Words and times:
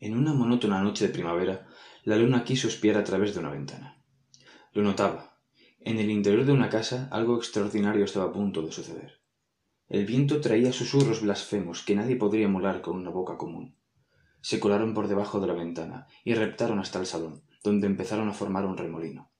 en 0.00 0.16
una 0.16 0.32
monótona 0.32 0.82
noche 0.82 1.06
de 1.06 1.12
primavera 1.12 1.66
la 2.04 2.16
luna 2.16 2.42
quiso 2.44 2.68
espiar 2.68 2.96
a 2.96 3.04
través 3.04 3.34
de 3.34 3.40
una 3.40 3.50
ventana. 3.50 4.02
Lo 4.72 4.82
notaba. 4.82 5.38
En 5.80 5.98
el 5.98 6.10
interior 6.10 6.46
de 6.46 6.52
una 6.52 6.70
casa 6.70 7.08
algo 7.12 7.36
extraordinario 7.36 8.04
estaba 8.04 8.26
a 8.26 8.32
punto 8.32 8.62
de 8.62 8.72
suceder. 8.72 9.20
El 9.88 10.06
viento 10.06 10.40
traía 10.40 10.72
susurros 10.72 11.20
blasfemos 11.20 11.82
que 11.82 11.94
nadie 11.94 12.16
podría 12.16 12.46
emular 12.46 12.80
con 12.80 12.96
una 12.96 13.10
boca 13.10 13.36
común. 13.36 13.76
Se 14.40 14.58
colaron 14.58 14.94
por 14.94 15.08
debajo 15.08 15.40
de 15.40 15.46
la 15.46 15.52
ventana 15.52 16.06
y 16.24 16.34
reptaron 16.34 16.78
hasta 16.78 16.98
el 16.98 17.06
salón 17.06 17.42
donde 17.62 17.86
empezaron 17.86 18.28
a 18.28 18.32
formar 18.32 18.64
un 18.64 18.78
remolino. 18.78 19.30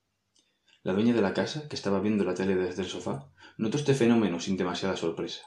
La 0.83 0.93
dueña 0.93 1.13
de 1.13 1.21
la 1.21 1.33
casa 1.33 1.67
que 1.67 1.75
estaba 1.75 1.99
viendo 1.99 2.23
la 2.23 2.35
tele 2.35 2.55
desde 2.55 2.83
el 2.83 2.87
sofá 2.87 3.31
notó 3.57 3.77
este 3.77 3.95
fenómeno 3.95 4.39
sin 4.39 4.57
demasiada 4.57 4.95
sorpresa 4.95 5.41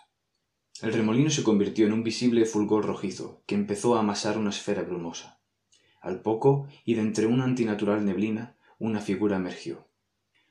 el 0.82 0.93
remolino 0.93 1.30
se 1.30 1.43
convirtió 1.43 1.86
en 1.86 1.93
un 1.93 2.02
visible 2.02 2.45
fulgor 2.46 2.84
rojizo 2.84 3.43
que 3.46 3.54
empezó 3.54 3.96
a 3.96 4.00
amasar 4.00 4.38
una 4.38 4.50
esfera 4.50 4.82
brumosa. 4.82 5.40
Al 6.00 6.20
poco 6.20 6.68
y 6.84 6.95
de 6.95 7.02
entre 7.02 7.26
una 7.26 7.44
antinatural 7.44 8.04
neblina 8.04 8.57
una 8.79 9.00
figura 9.00 9.36
emergió. 9.36 9.89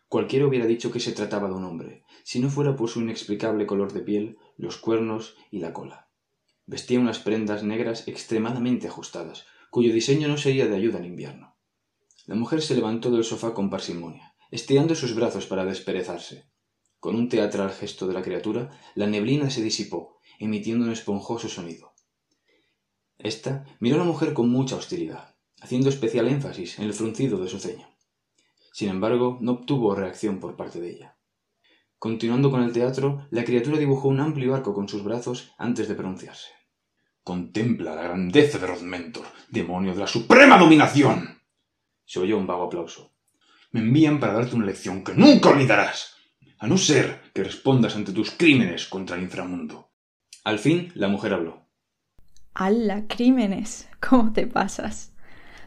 Cualquiera 0.07 0.47
hubiera 0.47 0.65
dicho 0.65 0.91
que 0.91 0.99
se 0.99 1.11
trataba 1.11 1.47
de 1.47 1.55
un 1.55 1.65
hombre. 1.65 2.03
Si 2.23 2.39
no 2.39 2.49
fuera 2.49 2.75
por 2.75 2.89
su 2.89 3.01
inexplicable 3.01 3.65
color 3.65 3.93
de 3.93 4.01
piel 4.01 4.37
los 4.57 4.77
cuernos 4.77 5.35
y 5.51 5.59
la 5.59 5.73
cola. 5.73 6.07
Vestía 6.65 6.99
unas 6.99 7.19
prendas 7.19 7.63
negras 7.63 8.07
extremadamente 8.07 8.87
ajustadas 8.87 9.45
cuyo 9.69 9.93
diseño 9.93 10.27
no 10.27 10.37
sería 10.37 10.67
de 10.67 10.75
ayuda 10.75 10.99
en 10.99 11.05
invierno. 11.05 11.55
La 12.25 12.35
mujer 12.35 12.61
se 12.61 12.75
levantó 12.75 13.11
del 13.11 13.23
sofá 13.23 13.53
con 13.53 13.69
parsimonia 13.69 14.33
estirando 14.53 14.93
sus 14.93 15.15
brazos 15.15 15.47
para 15.47 15.65
desperezarse. 15.65 16.45
Con 16.99 17.15
un 17.15 17.27
teatral 17.27 17.71
gesto 17.71 18.05
de 18.05 18.13
la 18.13 18.21
criatura 18.21 18.69
la 18.93 19.07
neblina 19.07 19.49
se 19.49 19.63
disipó 19.63 20.12
emitiendo 20.39 20.85
un 20.85 20.91
esponjoso 20.91 21.49
sonido. 21.49 21.93
Esta 23.17 23.65
miró 23.79 23.95
a 23.95 23.99
la 23.99 24.05
mujer 24.05 24.33
con 24.33 24.49
mucha 24.49 24.75
hostilidad 24.75 25.33
haciendo 25.63 25.87
especial 25.87 26.27
énfasis 26.27 26.77
en 26.77 26.85
el 26.85 26.93
fruncido 26.93 27.41
de 27.41 27.47
su 27.47 27.57
ceño. 27.57 27.87
Sin 28.73 28.89
embargo 28.89 29.37
no 29.39 29.53
obtuvo 29.53 29.95
reacción 29.95 30.39
por 30.39 30.57
parte 30.57 30.81
de 30.81 30.91
ella. 30.91 31.15
Continuando 31.97 32.51
con 32.51 32.61
el 32.61 32.73
teatro 32.73 33.27
la 33.31 33.45
criatura 33.45 33.77
dibujó 33.77 34.09
un 34.09 34.19
amplio 34.19 34.53
arco 34.53 34.73
con 34.73 34.89
sus 34.89 35.03
brazos 35.03 35.53
antes 35.57 35.87
de 35.87 35.95
pronunciarse. 35.95 36.49
Contempla 37.23 37.95
la 37.95 38.03
grandeza 38.03 38.57
de 38.57 38.67
Rodmentor, 38.67 39.25
demonio 39.47 39.93
de 39.93 40.01
la 40.01 40.07
suprema 40.07 40.57
dominación. 40.57 41.39
Se 42.03 42.19
oyó 42.19 42.37
un 42.37 42.45
vago 42.45 42.63
aplauso. 42.63 43.13
Me 43.71 43.79
envían 43.79 44.19
para 44.19 44.33
darte 44.33 44.57
una 44.57 44.65
lección 44.65 45.01
que 45.01 45.13
nunca 45.13 45.49
olvidarás. 45.49 46.17
A 46.59 46.67
no 46.67 46.77
ser 46.77 47.31
que 47.33 47.45
respondas 47.45 47.95
ante 47.95 48.11
tus 48.11 48.31
crímenes 48.31 48.87
contra 48.87 49.15
el 49.15 49.23
inframundo 49.23 49.92
al 50.43 50.59
fin 50.59 50.91
la 50.95 51.07
mujer 51.07 51.33
habló 51.33 51.63
¡Hala! 52.55 53.05
Crímenes. 53.07 53.89
¿Cómo 53.99 54.31
te 54.31 54.45
pasas? 54.45 55.13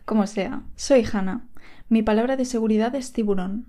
Como 0.04 0.26
sea, 0.26 0.62
soy 0.76 1.04
Hannah. 1.10 1.48
Mi 1.88 2.02
palabra 2.02 2.36
de 2.36 2.44
seguridad 2.44 2.94
es 2.94 3.12
tiburón. 3.12 3.66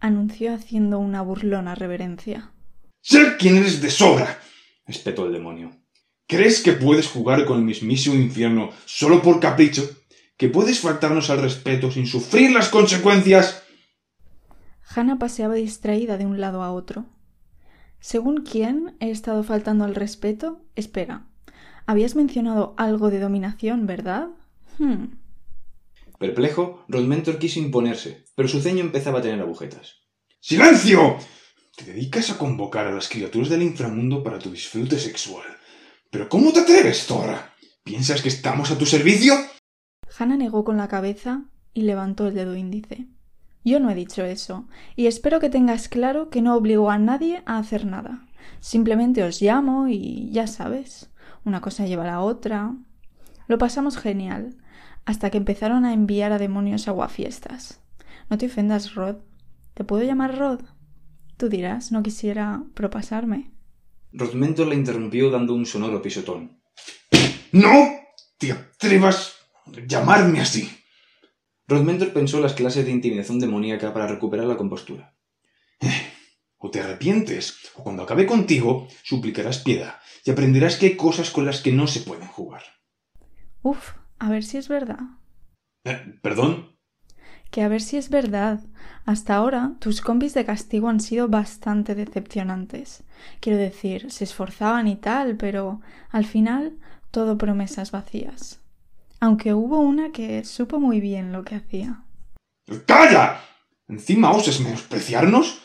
Anunció 0.00 0.52
haciendo 0.52 0.98
una 0.98 1.22
burlona 1.22 1.76
reverencia. 1.76 2.50
Sé 3.00 3.36
quién 3.38 3.56
eres 3.56 3.80
de 3.80 3.90
sobra. 3.90 4.38
espetó 4.86 5.26
el 5.26 5.32
demonio. 5.32 5.70
¿Crees 6.26 6.62
que 6.62 6.72
puedes 6.72 7.06
jugar 7.06 7.44
con 7.44 7.58
el 7.58 7.64
mismísimo 7.64 8.16
infierno 8.16 8.70
solo 8.86 9.22
por 9.22 9.38
capricho? 9.38 9.88
¿Que 10.36 10.48
puedes 10.48 10.80
faltarnos 10.80 11.30
al 11.30 11.42
respeto 11.42 11.92
sin 11.92 12.06
sufrir 12.06 12.50
las 12.50 12.68
consecuencias? 12.68 13.62
Hannah 14.94 15.18
paseaba 15.18 15.54
distraída 15.54 16.18
de 16.18 16.26
un 16.26 16.40
lado 16.40 16.62
a 16.62 16.72
otro. 16.72 17.06
Según 18.02 18.42
quién 18.42 18.96
he 18.98 19.12
estado 19.12 19.44
faltando 19.44 19.84
al 19.84 19.94
respeto, 19.94 20.60
espera. 20.74 21.28
Habías 21.86 22.16
mencionado 22.16 22.74
algo 22.76 23.10
de 23.10 23.20
dominación, 23.20 23.86
¿verdad? 23.86 24.30
Hmm. 24.76 25.20
Perplejo, 26.18 26.84
Rodmentor 26.88 27.38
quiso 27.38 27.60
imponerse, 27.60 28.24
pero 28.34 28.48
su 28.48 28.60
ceño 28.60 28.80
empezaba 28.80 29.20
a 29.20 29.22
tener 29.22 29.40
agujetas. 29.40 30.00
¡Silencio! 30.40 31.16
Te 31.76 31.84
dedicas 31.84 32.30
a 32.30 32.38
convocar 32.38 32.88
a 32.88 32.92
las 32.92 33.08
criaturas 33.08 33.48
del 33.48 33.62
inframundo 33.62 34.24
para 34.24 34.40
tu 34.40 34.50
disfrute 34.50 34.98
sexual. 34.98 35.46
¿Pero 36.10 36.28
cómo 36.28 36.52
te 36.52 36.60
atreves, 36.60 37.06
zorra? 37.06 37.54
¿Piensas 37.84 38.20
que 38.20 38.30
estamos 38.30 38.72
a 38.72 38.78
tu 38.78 38.84
servicio? 38.84 39.34
Hannah 40.18 40.36
negó 40.36 40.64
con 40.64 40.76
la 40.76 40.88
cabeza 40.88 41.44
y 41.72 41.82
levantó 41.82 42.26
el 42.26 42.34
dedo 42.34 42.56
índice. 42.56 43.06
Yo 43.64 43.78
no 43.78 43.90
he 43.90 43.94
dicho 43.94 44.24
eso, 44.24 44.66
y 44.96 45.06
espero 45.06 45.38
que 45.38 45.50
tengas 45.50 45.88
claro 45.88 46.30
que 46.30 46.42
no 46.42 46.56
obligo 46.56 46.90
a 46.90 46.98
nadie 46.98 47.42
a 47.46 47.58
hacer 47.58 47.86
nada. 47.86 48.26
Simplemente 48.60 49.22
os 49.22 49.40
llamo 49.40 49.88
y 49.88 50.30
ya 50.32 50.46
sabes, 50.46 51.10
una 51.44 51.60
cosa 51.60 51.86
lleva 51.86 52.02
a 52.02 52.06
la 52.06 52.20
otra. 52.20 52.74
Lo 53.46 53.58
pasamos 53.58 53.96
genial, 53.96 54.56
hasta 55.04 55.30
que 55.30 55.38
empezaron 55.38 55.84
a 55.84 55.92
enviar 55.92 56.32
a 56.32 56.38
demonios 56.38 56.88
aguafiestas. 56.88 57.80
No 58.30 58.38
te 58.38 58.46
ofendas, 58.46 58.94
Rod. 58.94 59.16
¿Te 59.74 59.84
puedo 59.84 60.02
llamar 60.02 60.38
Rod? 60.38 60.60
Tú 61.36 61.48
dirás, 61.48 61.92
no 61.92 62.02
quisiera 62.02 62.62
propasarme. 62.74 63.52
Rodmentor 64.12 64.68
le 64.68 64.74
interrumpió 64.74 65.30
dando 65.30 65.54
un 65.54 65.66
sonoro 65.66 66.02
pisotón. 66.02 66.60
¡No 67.52 67.90
te 68.38 68.52
atrevas 68.52 69.34
a 69.66 69.80
llamarme 69.86 70.40
así! 70.40 70.81
Rodmentor 71.72 72.12
pensó 72.12 72.40
las 72.40 72.54
clases 72.54 72.84
de 72.84 72.92
intimidación 72.92 73.38
demoníaca 73.38 73.92
para 73.92 74.06
recuperar 74.06 74.46
la 74.46 74.56
compostura. 74.56 75.16
Eh, 75.80 75.88
o 76.58 76.70
te 76.70 76.80
arrepientes, 76.80 77.58
o 77.74 77.82
cuando 77.82 78.04
acabe 78.04 78.24
contigo, 78.26 78.86
suplicarás 79.02 79.58
piedad 79.58 79.96
y 80.24 80.30
aprenderás 80.30 80.76
que 80.76 80.86
hay 80.86 80.96
cosas 80.96 81.30
con 81.30 81.44
las 81.44 81.60
que 81.60 81.72
no 81.72 81.86
se 81.86 82.00
pueden 82.00 82.28
jugar. 82.28 82.62
Uf, 83.62 83.94
a 84.18 84.30
ver 84.30 84.44
si 84.44 84.58
es 84.58 84.68
verdad. 84.68 85.00
Eh, 85.84 86.18
¿Perdón? 86.22 86.76
Que 87.50 87.62
a 87.62 87.68
ver 87.68 87.82
si 87.82 87.96
es 87.96 88.08
verdad. 88.08 88.60
Hasta 89.04 89.34
ahora 89.34 89.72
tus 89.80 90.00
compis 90.00 90.34
de 90.34 90.44
castigo 90.44 90.88
han 90.88 91.00
sido 91.00 91.28
bastante 91.28 91.94
decepcionantes. 91.94 93.02
Quiero 93.40 93.58
decir, 93.58 94.10
se 94.12 94.24
esforzaban 94.24 94.86
y 94.86 94.96
tal, 94.96 95.36
pero 95.36 95.80
al 96.10 96.24
final 96.24 96.78
todo 97.10 97.36
promesas 97.36 97.90
vacías. 97.90 98.61
Aunque 99.22 99.54
hubo 99.54 99.78
una 99.78 100.10
que 100.10 100.44
supo 100.44 100.80
muy 100.80 100.98
bien 100.98 101.30
lo 101.30 101.44
que 101.44 101.54
hacía. 101.54 102.02
¡Calla! 102.86 103.40
¿Encima 103.86 104.32
osas 104.32 104.58
menospreciarnos? 104.58 105.62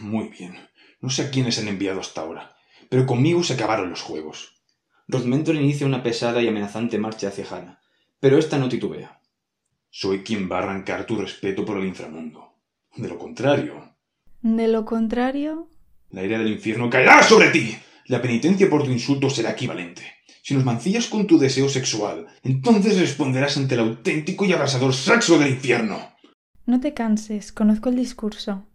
Muy 0.00 0.28
bien. 0.28 0.56
No 1.02 1.10
sé 1.10 1.24
a 1.24 1.30
quiénes 1.30 1.58
han 1.58 1.68
enviado 1.68 2.00
hasta 2.00 2.22
ahora, 2.22 2.56
pero 2.88 3.04
conmigo 3.04 3.42
se 3.42 3.52
acabaron 3.52 3.90
los 3.90 4.00
juegos. 4.00 4.64
Rodmentor 5.06 5.56
inicia 5.56 5.86
una 5.86 6.02
pesada 6.02 6.40
y 6.40 6.48
amenazante 6.48 6.96
marcha 6.96 7.28
hacia 7.28 7.44
Hannah, 7.50 7.78
pero 8.20 8.38
ésta 8.38 8.56
no 8.56 8.70
titubea. 8.70 9.20
Soy 9.90 10.22
quien 10.22 10.50
va 10.50 10.60
a 10.60 10.62
arrancar 10.62 11.04
tu 11.04 11.16
respeto 11.16 11.66
por 11.66 11.76
el 11.76 11.86
inframundo. 11.86 12.54
De 12.96 13.08
lo 13.08 13.18
contrario. 13.18 13.98
De 14.40 14.66
lo 14.66 14.86
contrario. 14.86 15.68
La 16.08 16.24
ira 16.24 16.38
del 16.38 16.52
infierno 16.52 16.88
caerá 16.88 17.22
sobre 17.22 17.50
ti. 17.50 17.76
La 18.06 18.22
penitencia 18.22 18.70
por 18.70 18.82
tu 18.82 18.90
insulto 18.90 19.28
será 19.28 19.50
equivalente. 19.50 20.17
Si 20.48 20.54
nos 20.54 20.64
mancillas 20.64 21.08
con 21.08 21.26
tu 21.26 21.38
deseo 21.38 21.68
sexual, 21.68 22.26
entonces 22.42 22.98
responderás 22.98 23.58
ante 23.58 23.74
el 23.74 23.82
auténtico 23.82 24.46
y 24.46 24.54
abrasador 24.54 24.94
sexo 24.94 25.38
del 25.38 25.50
infierno. 25.50 25.98
No 26.64 26.80
te 26.80 26.94
canses, 26.94 27.52
conozco 27.52 27.90
el 27.90 27.96
discurso. 27.96 28.66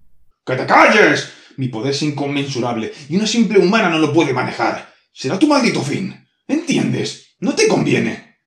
¡Que 0.46 0.56
te 0.56 0.68
calles! 0.68 1.34
Mi 1.58 1.70
poder 1.70 1.94
es 1.94 2.04
inconmensurable 2.04 2.94
y 3.10 3.16
una 3.16 3.26
simple 3.26 3.58
humana 3.58 3.90
no 3.90 3.98
lo 3.98 4.14
puede 4.14 4.34
manejar. 4.34 4.94
Será 5.12 5.40
tu 5.40 5.48
maldito 5.48 5.82
fin. 5.82 6.14
¿Entiendes? 6.48 7.38
No 7.40 7.56
te 7.56 7.68
conviene. 7.68 8.38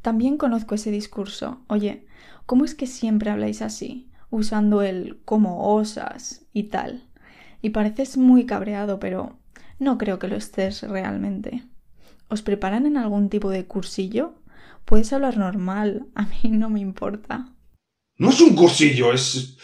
También 0.00 0.38
conozco 0.38 0.74
ese 0.74 0.90
discurso. 0.90 1.62
Oye, 1.68 2.06
¿cómo 2.46 2.64
es 2.64 2.74
que 2.74 2.86
siempre 2.86 3.28
habláis 3.28 3.60
así? 3.60 4.10
Usando 4.30 4.80
el 4.80 5.20
como 5.26 5.76
osas 5.76 6.46
y 6.54 6.70
tal. 6.70 7.10
Y 7.60 7.70
pareces 7.76 8.16
muy 8.16 8.46
cabreado, 8.46 8.98
pero 8.98 9.38
no 9.78 9.98
creo 9.98 10.18
que 10.18 10.28
lo 10.28 10.36
estés 10.36 10.82
realmente. 10.82 11.64
¿Os 12.30 12.42
preparan 12.42 12.86
en 12.86 12.96
algún 12.96 13.28
tipo 13.28 13.50
de 13.50 13.66
cursillo? 13.66 14.34
Puedes 14.84 15.12
hablar 15.12 15.36
normal, 15.36 16.06
a 16.14 16.26
mí 16.26 16.50
no 16.50 16.70
me 16.70 16.80
importa. 16.80 17.52
No 18.16 18.30
es 18.30 18.40
un 18.40 18.54
cursillo, 18.54 19.12
es... 19.12 19.56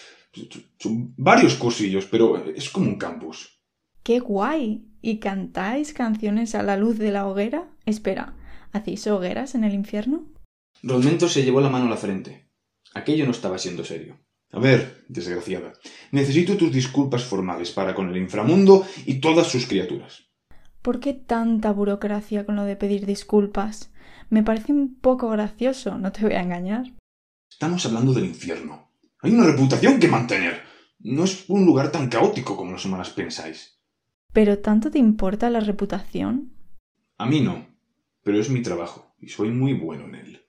Son 0.78 1.14
varios 1.16 1.54
cursillos, 1.54 2.06
pero 2.06 2.44
es 2.50 2.68
como 2.68 2.88
un 2.88 2.98
campus. 2.98 3.62
¡Qué 4.02 4.18
guay! 4.18 4.86
¿Y 5.00 5.18
cantáis 5.18 5.92
canciones 5.92 6.54
a 6.54 6.62
la 6.62 6.76
luz 6.76 6.98
de 6.98 7.12
la 7.12 7.26
hoguera? 7.26 7.70
Espera, 7.86 8.36
¿hacéis 8.72 9.06
hogueras 9.06 9.54
en 9.54 9.64
el 9.64 9.72
infierno? 9.72 10.26
Rodmento 10.82 11.28
se 11.28 11.44
llevó 11.44 11.60
la 11.60 11.70
mano 11.70 11.86
a 11.86 11.90
la 11.90 11.96
frente. 11.96 12.50
Aquello 12.94 13.24
no 13.24 13.30
estaba 13.30 13.58
siendo 13.58 13.84
serio. 13.84 14.18
A 14.52 14.58
ver, 14.58 15.04
desgraciada, 15.08 15.72
necesito 16.12 16.56
tus 16.56 16.72
disculpas 16.72 17.24
formales 17.24 17.70
para 17.70 17.94
con 17.94 18.08
el 18.10 18.16
inframundo 18.16 18.86
y 19.04 19.20
todas 19.20 19.48
sus 19.48 19.66
criaturas. 19.66 20.26
¿Por 20.86 21.00
qué 21.00 21.14
tanta 21.14 21.72
burocracia 21.72 22.46
con 22.46 22.54
lo 22.54 22.62
de 22.62 22.76
pedir 22.76 23.06
disculpas? 23.06 23.92
Me 24.30 24.44
parece 24.44 24.72
un 24.72 24.94
poco 24.94 25.28
gracioso, 25.28 25.98
no 25.98 26.12
te 26.12 26.22
voy 26.22 26.34
a 26.34 26.42
engañar. 26.42 26.94
Estamos 27.50 27.84
hablando 27.86 28.12
del 28.12 28.26
infierno. 28.26 28.92
Hay 29.20 29.32
una 29.32 29.46
reputación 29.46 29.98
que 29.98 30.06
mantener. 30.06 30.62
No 31.00 31.24
es 31.24 31.50
un 31.50 31.66
lugar 31.66 31.90
tan 31.90 32.08
caótico 32.08 32.56
como 32.56 32.70
los 32.70 32.84
humanos 32.84 33.10
pensáis. 33.10 33.80
¿Pero 34.32 34.60
tanto 34.60 34.92
te 34.92 35.00
importa 35.00 35.50
la 35.50 35.58
reputación? 35.58 36.52
A 37.18 37.26
mí 37.26 37.40
no, 37.40 37.66
pero 38.22 38.38
es 38.38 38.48
mi 38.48 38.62
trabajo 38.62 39.16
y 39.18 39.30
soy 39.30 39.50
muy 39.50 39.72
bueno 39.72 40.04
en 40.04 40.14
él. 40.14 40.46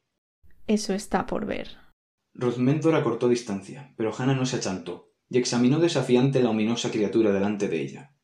Eso 0.67 0.93
está 0.93 1.25
por 1.25 1.47
ver. 1.47 1.77
Rodmentor 2.35 2.93
acortó 2.93 3.27
distancia, 3.27 3.91
pero 3.97 4.13
Hannah 4.15 4.35
no 4.35 4.45
se 4.45 4.57
achantó 4.57 5.15
y 5.29 5.39
examinó 5.39 5.79
desafiante 5.79 6.43
la 6.43 6.51
ominosa 6.51 6.91
criatura 6.91 7.31
delante 7.31 7.67
de 7.67 7.81
ella. 7.81 8.16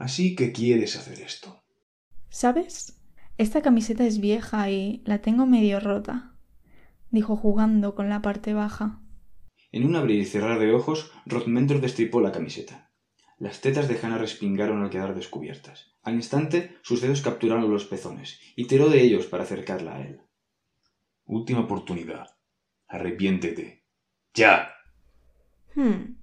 Así 0.00 0.34
que 0.34 0.50
quieres 0.50 0.96
hacer 0.96 1.20
esto. 1.20 1.62
¿Sabes? 2.30 2.98
Esta 3.36 3.60
camiseta 3.60 4.06
es 4.06 4.18
vieja 4.18 4.70
y 4.70 5.02
la 5.04 5.20
tengo 5.20 5.44
medio 5.44 5.78
rota, 5.78 6.34
dijo 7.10 7.36
jugando 7.36 7.94
con 7.94 8.08
la 8.08 8.22
parte 8.22 8.54
baja. 8.54 9.02
En 9.70 9.84
un 9.84 9.96
abrir 9.96 10.18
y 10.18 10.24
cerrar 10.24 10.58
de 10.58 10.72
ojos, 10.72 11.12
Rodmentor 11.26 11.82
destripó 11.82 12.22
la 12.22 12.32
camiseta. 12.32 12.90
Las 13.36 13.60
tetas 13.60 13.88
de 13.88 13.98
Hannah 14.00 14.16
respingaron 14.16 14.82
al 14.82 14.88
quedar 14.88 15.14
descubiertas. 15.14 15.92
Al 16.02 16.14
instante, 16.14 16.78
sus 16.80 17.02
dedos 17.02 17.20
capturaron 17.20 17.70
los 17.70 17.84
pezones 17.84 18.40
y 18.56 18.66
tiró 18.66 18.88
de 18.88 19.02
ellos 19.02 19.26
para 19.26 19.42
acercarla 19.42 19.96
a 19.96 20.00
él. 20.00 20.22
Última 21.26 21.60
oportunidad. 21.60 22.38
Arrepiéntete. 22.88 23.84
¡Ya! 24.32 24.70
Hmm. 25.74 26.16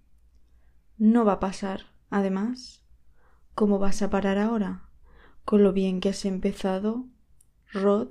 No 0.98 1.26
va 1.26 1.34
a 1.34 1.40
pasar. 1.40 1.82
Además, 2.10 2.87
¿cómo 3.58 3.80
vas 3.80 4.04
a 4.04 4.12
parar 4.12 4.38
ahora? 4.38 4.84
Con 5.44 5.64
lo 5.64 5.74
bien 5.74 6.00
que 6.00 6.10
has 6.10 6.26
empezado, 6.26 7.08
Rod. 7.74 8.10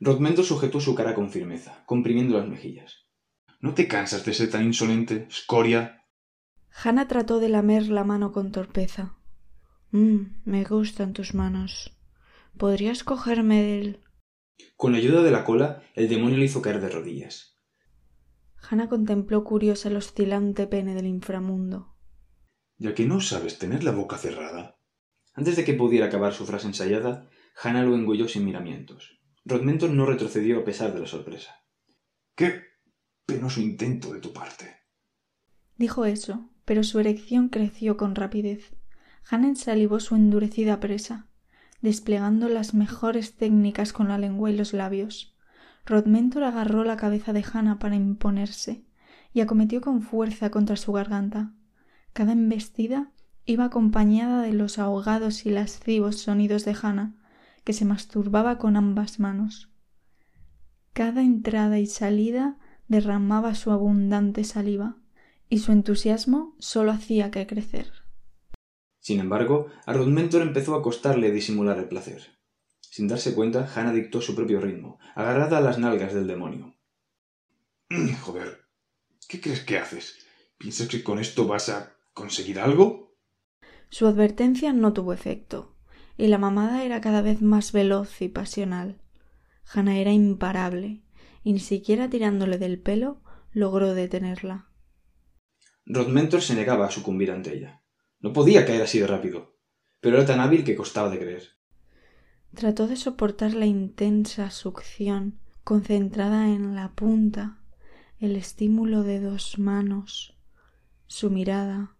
Rodmento 0.00 0.42
sujetó 0.42 0.80
su 0.80 0.94
cara 0.94 1.14
con 1.14 1.28
firmeza, 1.28 1.84
comprimiendo 1.84 2.38
las 2.38 2.48
mejillas. 2.48 3.04
¿No 3.60 3.74
te 3.74 3.86
cansas 3.86 4.24
de 4.24 4.32
ser 4.32 4.50
tan 4.50 4.64
insolente, 4.64 5.26
escoria? 5.28 6.06
Hannah 6.82 7.08
trató 7.08 7.40
de 7.40 7.50
lamer 7.50 7.88
la 7.88 8.04
mano 8.04 8.32
con 8.32 8.52
torpeza. 8.52 9.18
Mmm, 9.90 10.40
me 10.46 10.64
gustan 10.64 11.12
tus 11.12 11.34
manos. 11.34 11.94
¿Podrías 12.56 13.04
cogerme 13.04 13.62
del...? 13.62 14.00
Con 14.78 14.92
la 14.92 14.98
ayuda 14.98 15.22
de 15.22 15.30
la 15.30 15.44
cola, 15.44 15.82
el 15.94 16.08
demonio 16.08 16.38
le 16.38 16.46
hizo 16.46 16.62
caer 16.62 16.80
de 16.80 16.88
rodillas. 16.88 17.60
Hannah 18.56 18.88
contempló 18.88 19.44
curiosa 19.44 19.90
el 19.90 19.96
oscilante 19.96 20.66
pene 20.66 20.94
del 20.94 21.06
inframundo. 21.06 21.91
Ya 22.82 22.96
que 22.96 23.06
no 23.06 23.20
sabes 23.20 23.58
tener 23.58 23.84
la 23.84 23.92
boca 23.92 24.18
cerrada. 24.18 24.76
Antes 25.34 25.54
de 25.54 25.62
que 25.62 25.72
pudiera 25.72 26.06
acabar 26.06 26.32
su 26.32 26.44
frase 26.46 26.66
ensayada, 26.66 27.30
Hannah 27.62 27.84
lo 27.84 27.94
engulló 27.94 28.26
sin 28.26 28.44
miramientos. 28.44 29.20
Rodmenton 29.44 29.96
no 29.96 30.04
retrocedió 30.04 30.58
a 30.58 30.64
pesar 30.64 30.92
de 30.92 30.98
la 30.98 31.06
sorpresa. 31.06 31.64
¡Qué 32.34 32.60
penoso 33.24 33.60
intento 33.60 34.12
de 34.12 34.18
tu 34.18 34.32
parte! 34.32 34.78
Dijo 35.76 36.06
eso, 36.06 36.50
pero 36.64 36.82
su 36.82 36.98
erección 36.98 37.50
creció 37.50 37.96
con 37.96 38.16
rapidez. 38.16 38.74
Hannah 39.30 39.46
ensalivó 39.46 40.00
su 40.00 40.16
endurecida 40.16 40.80
presa, 40.80 41.28
desplegando 41.82 42.48
las 42.48 42.74
mejores 42.74 43.36
técnicas 43.36 43.92
con 43.92 44.08
la 44.08 44.18
lengua 44.18 44.50
y 44.50 44.56
los 44.56 44.72
labios. 44.72 45.36
Rodmentor 45.86 46.42
agarró 46.42 46.82
la 46.82 46.96
cabeza 46.96 47.32
de 47.32 47.44
Hannah 47.44 47.78
para 47.78 47.94
imponerse 47.94 48.84
y 49.32 49.40
acometió 49.40 49.80
con 49.80 50.02
fuerza 50.02 50.50
contra 50.50 50.74
su 50.74 50.92
garganta. 50.92 51.54
Cada 52.12 52.32
embestida 52.32 53.12
iba 53.46 53.64
acompañada 53.64 54.42
de 54.42 54.52
los 54.52 54.78
ahogados 54.78 55.46
y 55.46 55.50
lascivos 55.50 56.16
sonidos 56.16 56.64
de 56.64 56.76
Hannah, 56.80 57.14
que 57.64 57.72
se 57.72 57.84
masturbaba 57.84 58.58
con 58.58 58.76
ambas 58.76 59.18
manos. 59.20 59.70
Cada 60.92 61.22
entrada 61.22 61.78
y 61.78 61.86
salida 61.86 62.58
derramaba 62.88 63.54
su 63.54 63.70
abundante 63.70 64.44
saliva, 64.44 64.96
y 65.48 65.58
su 65.58 65.72
entusiasmo 65.72 66.54
sólo 66.58 66.92
hacía 66.92 67.30
que 67.30 67.46
crecer. 67.46 67.92
Sin 69.00 69.20
embargo, 69.20 69.68
a 69.86 69.92
empezó 69.92 70.74
a 70.74 70.82
costarle 70.82 71.30
disimular 71.30 71.78
el 71.78 71.88
placer. 71.88 72.38
Sin 72.80 73.08
darse 73.08 73.34
cuenta, 73.34 73.70
Hannah 73.74 73.92
dictó 73.92 74.20
su 74.20 74.34
propio 74.34 74.60
ritmo, 74.60 74.98
agarrada 75.14 75.58
a 75.58 75.60
las 75.60 75.78
nalgas 75.78 76.14
del 76.14 76.26
demonio. 76.26 76.74
Joder, 78.22 78.66
¿qué 79.28 79.40
crees 79.40 79.60
que 79.60 79.78
haces? 79.78 80.18
¿Piensas 80.58 80.88
que 80.88 81.02
con 81.02 81.18
esto 81.18 81.46
vas 81.46 81.68
a 81.70 81.91
conseguir 82.12 82.60
algo? 82.60 83.16
Su 83.88 84.06
advertencia 84.06 84.72
no 84.72 84.92
tuvo 84.92 85.12
efecto, 85.12 85.76
y 86.16 86.28
la 86.28 86.38
mamada 86.38 86.84
era 86.84 87.00
cada 87.00 87.22
vez 87.22 87.42
más 87.42 87.72
veloz 87.72 88.22
y 88.22 88.28
pasional. 88.28 89.00
Hannah 89.72 89.98
era 89.98 90.12
imparable, 90.12 91.02
y 91.44 91.52
ni 91.52 91.60
siquiera 91.60 92.08
tirándole 92.08 92.58
del 92.58 92.78
pelo 92.78 93.22
logró 93.52 93.94
detenerla. 93.94 94.68
Rodmentor 95.84 96.42
se 96.42 96.54
negaba 96.54 96.86
a 96.86 96.90
sucumbir 96.90 97.30
ante 97.30 97.54
ella. 97.54 97.82
No 98.20 98.32
podía 98.32 98.64
caer 98.64 98.82
así 98.82 98.98
de 99.00 99.06
rápido, 99.06 99.56
pero 100.00 100.16
era 100.16 100.26
tan 100.26 100.40
hábil 100.40 100.64
que 100.64 100.76
costaba 100.76 101.10
de 101.10 101.18
creer. 101.18 101.48
Trató 102.54 102.86
de 102.86 102.96
soportar 102.96 103.54
la 103.54 103.66
intensa 103.66 104.50
succión 104.50 105.40
concentrada 105.64 106.48
en 106.48 106.74
la 106.74 106.92
punta, 106.92 107.58
el 108.18 108.36
estímulo 108.36 109.02
de 109.02 109.20
dos 109.20 109.58
manos, 109.58 110.38
su 111.06 111.30
mirada, 111.30 111.96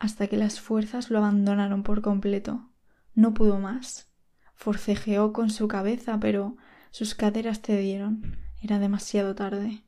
hasta 0.00 0.26
que 0.26 0.36
las 0.36 0.60
fuerzas 0.60 1.10
lo 1.10 1.18
abandonaron 1.18 1.84
por 1.84 2.00
completo. 2.00 2.72
No 3.14 3.34
pudo 3.34 3.60
más. 3.60 4.10
Forcejeó 4.54 5.32
con 5.32 5.50
su 5.50 5.68
cabeza, 5.68 6.18
pero 6.18 6.56
sus 6.90 7.14
caderas 7.14 7.60
cedieron. 7.60 8.38
Era 8.62 8.78
demasiado 8.78 9.34
tarde. 9.34 9.84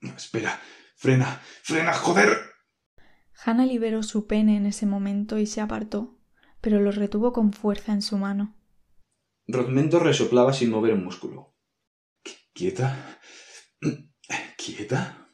Espera, 0.00 0.58
frena, 0.96 1.40
frena, 1.62 1.92
joder. 1.92 2.38
Hannah 3.44 3.66
liberó 3.66 4.02
su 4.02 4.26
pene 4.26 4.56
en 4.56 4.66
ese 4.66 4.86
momento 4.86 5.38
y 5.38 5.46
se 5.46 5.60
apartó, 5.60 6.18
pero 6.60 6.80
lo 6.80 6.92
retuvo 6.92 7.32
con 7.32 7.52
fuerza 7.52 7.92
en 7.92 8.02
su 8.02 8.16
mano. 8.16 8.54
Rodmento 9.48 9.98
resoplaba 9.98 10.52
sin 10.52 10.70
mover 10.70 10.94
un 10.94 11.04
músculo. 11.04 11.56
¿Quieta? 12.52 13.18
¿Quieta? 14.56 15.27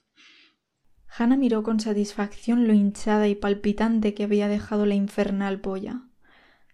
Hannah 1.17 1.37
miró 1.37 1.63
con 1.63 1.79
satisfacción 1.79 2.67
lo 2.67 2.73
hinchada 2.73 3.29
y 3.29 3.37
palpitante 3.37 4.15
que 4.15 4.25
había 4.25 4.49
dejado 4.49 4.85
la 4.85 4.97
infernal 4.97 5.61
polla. 5.61 6.09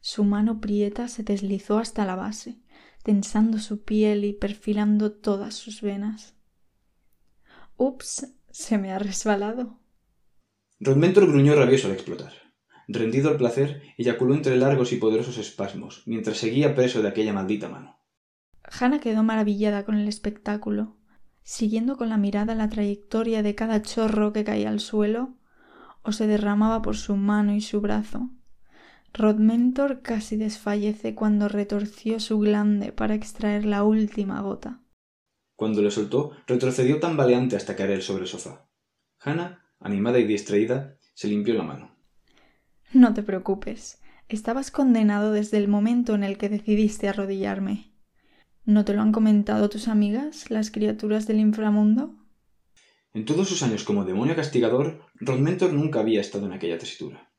Su 0.01 0.25
mano 0.25 0.61
prieta 0.61 1.09
se 1.09 1.23
deslizó 1.23 1.79
hasta 1.79 2.07
la 2.07 2.17
base, 2.17 2.59
tensando 3.03 3.59
su 3.59 3.85
piel 3.85 4.25
y 4.25 4.33
perfilando 4.33 5.13
todas 5.13 5.55
sus 5.55 5.83
venas. 5.83 6.35
Ups, 7.77 8.35
se 8.51 8.79
me 8.79 8.93
ha 8.93 8.99
resbalado. 8.99 9.79
Rodmentor 10.81 11.27
gruñó 11.27 11.55
rabioso 11.55 11.89
al 11.89 11.95
explotar. 11.95 12.33
Rendido 12.89 13.29
al 13.29 13.37
placer, 13.37 13.83
eyaculó 13.99 14.35
entre 14.35 14.57
largos 14.57 14.93
y 14.93 14.97
poderosos 14.97 15.37
espasmos, 15.37 16.03
mientras 16.07 16.39
seguía 16.39 16.75
preso 16.75 17.03
de 17.03 17.09
aquella 17.09 17.35
maldita 17.35 17.69
mano. 17.69 18.01
Hannah 18.63 19.01
quedó 19.01 19.23
maravillada 19.23 19.85
con 19.85 19.97
el 19.97 20.09
espectáculo, 20.09 21.00
siguiendo 21.43 21.97
con 21.97 22.09
la 22.09 22.17
mirada 22.17 22.55
la 22.55 22.69
trayectoria 22.69 23.43
de 23.43 23.55
cada 23.55 23.83
chorro 23.83 24.33
que 24.33 24.45
caía 24.45 24.69
al 24.69 24.81
suelo 24.81 25.35
o 26.03 26.13
se 26.13 26.27
derramaba 26.27 26.83
por 26.83 26.97
su 26.97 27.17
mano 27.17 27.55
y 27.55 27.61
su 27.61 27.81
brazo. 27.81 28.31
Rodmentor 29.13 30.03
casi 30.03 30.37
desfallece 30.37 31.15
cuando 31.15 31.49
retorció 31.49 32.21
su 32.21 32.39
glande 32.39 32.93
para 32.93 33.15
extraer 33.15 33.65
la 33.65 33.83
última 33.83 34.41
gota. 34.41 34.81
Cuando 35.57 35.83
le 35.83 35.91
soltó, 35.91 36.33
retrocedió 36.47 37.01
tambaleante 37.01 37.57
hasta 37.57 37.77
caer 37.77 38.03
sobre 38.03 38.23
el 38.23 38.29
sofá. 38.29 38.69
Hannah 39.19 39.61
animada 39.81 40.19
y 40.19 40.27
distraída, 40.27 40.97
se 41.15 41.29
limpió 41.29 41.55
la 41.55 41.65
mano. 41.65 41.97
No 42.93 43.15
te 43.15 43.23
preocupes. 43.23 44.01
Estabas 44.29 44.71
condenado 44.71 45.33
desde 45.33 45.57
el 45.57 45.69
momento 45.69 46.15
en 46.15 46.23
el 46.23 46.39
que 46.39 46.49
decidiste 46.49 47.09
arrodillarme. 47.09 47.90
¿No 48.65 48.85
te 48.85 48.95
lo 48.95 49.03
han 49.03 49.13
comentado 49.13 49.69
tus 49.69 49.89
amigas, 49.89 50.51
las 50.51 50.71
criaturas 50.71 51.27
del 51.27 51.41
inframundo? 51.41 52.15
En 53.13 53.25
todos 53.25 53.49
sus 53.49 53.63
años 53.63 53.85
como 53.85 54.05
demonio 54.05 54.37
castigador, 54.37 55.03
Rodmentor 55.15 55.73
nunca 55.73 56.01
había 56.01 56.21
estado 56.21 56.47
en 56.47 56.53
aquella 56.53 56.79
tesitura. 56.79 57.33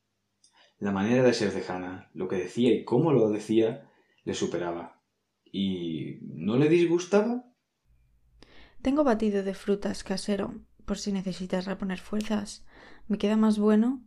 La 0.78 0.90
manera 0.90 1.22
de 1.22 1.32
ser 1.32 1.52
de 1.52 1.64
Hannah, 1.66 2.10
lo 2.12 2.28
que 2.28 2.36
decía 2.36 2.74
y 2.74 2.84
cómo 2.84 3.12
lo 3.12 3.30
decía, 3.30 3.88
le 4.24 4.34
superaba. 4.34 5.00
¿Y 5.44 6.18
no 6.22 6.56
le 6.56 6.68
disgustaba? 6.68 7.44
Tengo 8.82 9.04
batido 9.04 9.44
de 9.44 9.54
frutas 9.54 10.02
casero, 10.02 10.60
por 10.84 10.98
si 10.98 11.12
necesitas 11.12 11.66
reponer 11.66 12.00
fuerzas. 12.00 12.66
¿Me 13.06 13.16
queda 13.16 13.36
más 13.36 13.58
bueno? 13.58 14.04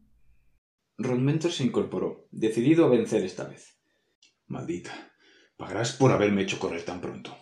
Rodmentor 0.98 1.52
se 1.52 1.64
incorporó, 1.64 2.28
decidido 2.32 2.86
a 2.86 2.90
vencer 2.90 3.24
esta 3.24 3.46
vez. 3.46 3.80
Maldita. 4.48 4.92
Pagarás 5.58 5.94
por 5.94 6.12
haberme 6.12 6.42
hecho 6.42 6.60
correr 6.60 6.84
tan 6.84 7.02
pronto. 7.02 7.36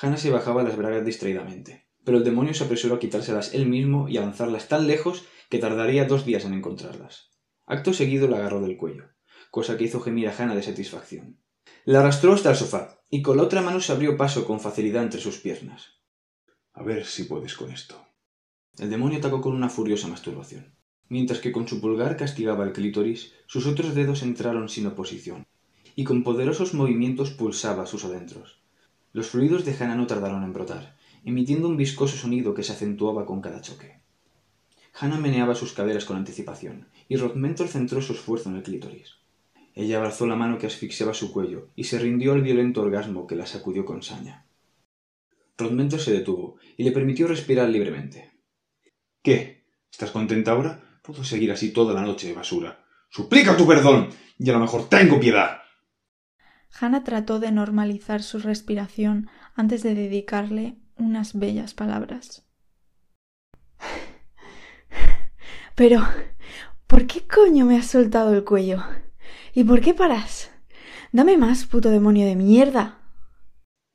Hannah 0.00 0.16
se 0.16 0.30
bajaba 0.30 0.62
las 0.62 0.76
bragas 0.76 1.04
distraídamente, 1.04 1.88
pero 2.04 2.18
el 2.18 2.24
demonio 2.24 2.54
se 2.54 2.64
apresuró 2.64 2.96
a 2.96 2.98
quitárselas 2.98 3.54
él 3.54 3.66
mismo 3.66 4.08
y 4.08 4.16
a 4.16 4.20
lanzarlas 4.20 4.68
tan 4.68 4.86
lejos 4.86 5.24
que 5.48 5.58
tardaría 5.58 6.04
dos 6.04 6.24
días 6.26 6.44
en 6.44 6.54
encontrarlas. 6.54 7.30
Acto 7.66 7.92
seguido 7.92 8.28
la 8.28 8.38
agarró 8.38 8.60
del 8.60 8.76
cuello, 8.76 9.10
cosa 9.50 9.76
que 9.76 9.84
hizo 9.84 10.00
gemir 10.00 10.28
a 10.28 10.36
Hannah 10.36 10.54
de 10.54 10.62
satisfacción. 10.62 11.40
La 11.84 12.00
arrastró 12.00 12.32
hasta 12.32 12.50
el 12.50 12.56
sofá 12.56 13.00
y 13.08 13.22
con 13.22 13.36
la 13.36 13.44
otra 13.44 13.62
mano 13.62 13.80
se 13.80 13.92
abrió 13.92 14.16
paso 14.16 14.44
con 14.44 14.60
facilidad 14.60 15.02
entre 15.02 15.20
sus 15.20 15.38
piernas. 15.38 16.00
A 16.72 16.82
ver 16.82 17.06
si 17.06 17.24
puedes 17.24 17.54
con 17.54 17.70
esto. 17.70 18.06
El 18.78 18.90
demonio 18.90 19.18
atacó 19.18 19.40
con 19.40 19.54
una 19.54 19.68
furiosa 19.68 20.08
masturbación. 20.08 20.76
Mientras 21.08 21.40
que 21.40 21.52
con 21.52 21.68
su 21.68 21.80
pulgar 21.80 22.16
castigaba 22.16 22.64
el 22.64 22.72
clítoris, 22.72 23.34
sus 23.46 23.66
otros 23.66 23.94
dedos 23.94 24.22
entraron 24.22 24.68
sin 24.68 24.86
oposición, 24.86 25.46
y 25.94 26.04
con 26.04 26.22
poderosos 26.22 26.74
movimientos 26.74 27.30
pulsaba 27.30 27.86
sus 27.86 28.04
adentros. 28.04 28.60
Los 29.12 29.28
fluidos 29.28 29.64
de 29.64 29.74
Hannah 29.74 29.94
no 29.94 30.06
tardaron 30.06 30.42
en 30.42 30.52
brotar, 30.52 30.96
emitiendo 31.24 31.68
un 31.68 31.76
viscoso 31.76 32.16
sonido 32.16 32.54
que 32.54 32.62
se 32.62 32.72
acentuaba 32.72 33.26
con 33.26 33.40
cada 33.40 33.60
choque. 33.60 34.00
Hannah 34.98 35.18
meneaba 35.18 35.54
sus 35.54 35.72
caderas 35.72 36.04
con 36.04 36.16
anticipación, 36.16 36.88
y 37.08 37.16
Rodmentor 37.16 37.68
centró 37.68 38.00
su 38.02 38.12
esfuerzo 38.12 38.50
en 38.50 38.56
el 38.56 38.62
clítoris. 38.62 39.16
Ella 39.74 39.96
abrazó 39.98 40.26
la 40.26 40.36
mano 40.36 40.58
que 40.58 40.66
asfixiaba 40.66 41.14
su 41.14 41.32
cuello 41.32 41.68
y 41.74 41.84
se 41.84 41.98
rindió 41.98 42.32
al 42.32 42.42
violento 42.42 42.82
orgasmo 42.82 43.26
que 43.26 43.36
la 43.36 43.46
sacudió 43.46 43.84
con 43.84 44.02
saña. 44.02 44.44
Rodmentor 45.56 46.00
se 46.00 46.12
detuvo 46.12 46.56
y 46.76 46.84
le 46.84 46.92
permitió 46.92 47.26
respirar 47.26 47.68
libremente. 47.68 48.30
¿Qué? 49.22 49.64
¿Estás 49.90 50.10
contenta 50.10 50.52
ahora? 50.52 50.82
Puedo 51.02 51.24
seguir 51.24 51.52
así 51.52 51.72
toda 51.72 51.94
la 51.94 52.02
noche, 52.02 52.32
basura. 52.32 52.84
¡Suplica 53.08 53.56
tu 53.56 53.66
perdón! 53.66 54.10
Y 54.38 54.50
a 54.50 54.52
lo 54.54 54.60
mejor 54.60 54.88
tengo 54.88 55.20
piedad. 55.20 55.62
Hannah 56.78 57.04
trató 57.04 57.38
de 57.38 57.52
normalizar 57.52 58.22
su 58.22 58.38
respiración 58.38 59.28
antes 59.54 59.82
de 59.82 59.94
dedicarle 59.94 60.78
unas 60.96 61.38
bellas 61.38 61.74
palabras. 61.74 62.46
Pero, 65.74 66.02
¿por 66.86 67.06
qué 67.06 67.26
coño 67.26 67.66
me 67.66 67.76
has 67.78 67.86
soltado 67.86 68.32
el 68.34 68.44
cuello? 68.44 68.82
¿Y 69.54 69.64
por 69.64 69.80
qué 69.80 69.94
paras? 69.94 70.50
Dame 71.12 71.36
más, 71.36 71.66
puto 71.66 71.90
demonio 71.90 72.26
de 72.26 72.36
mierda. 72.36 72.98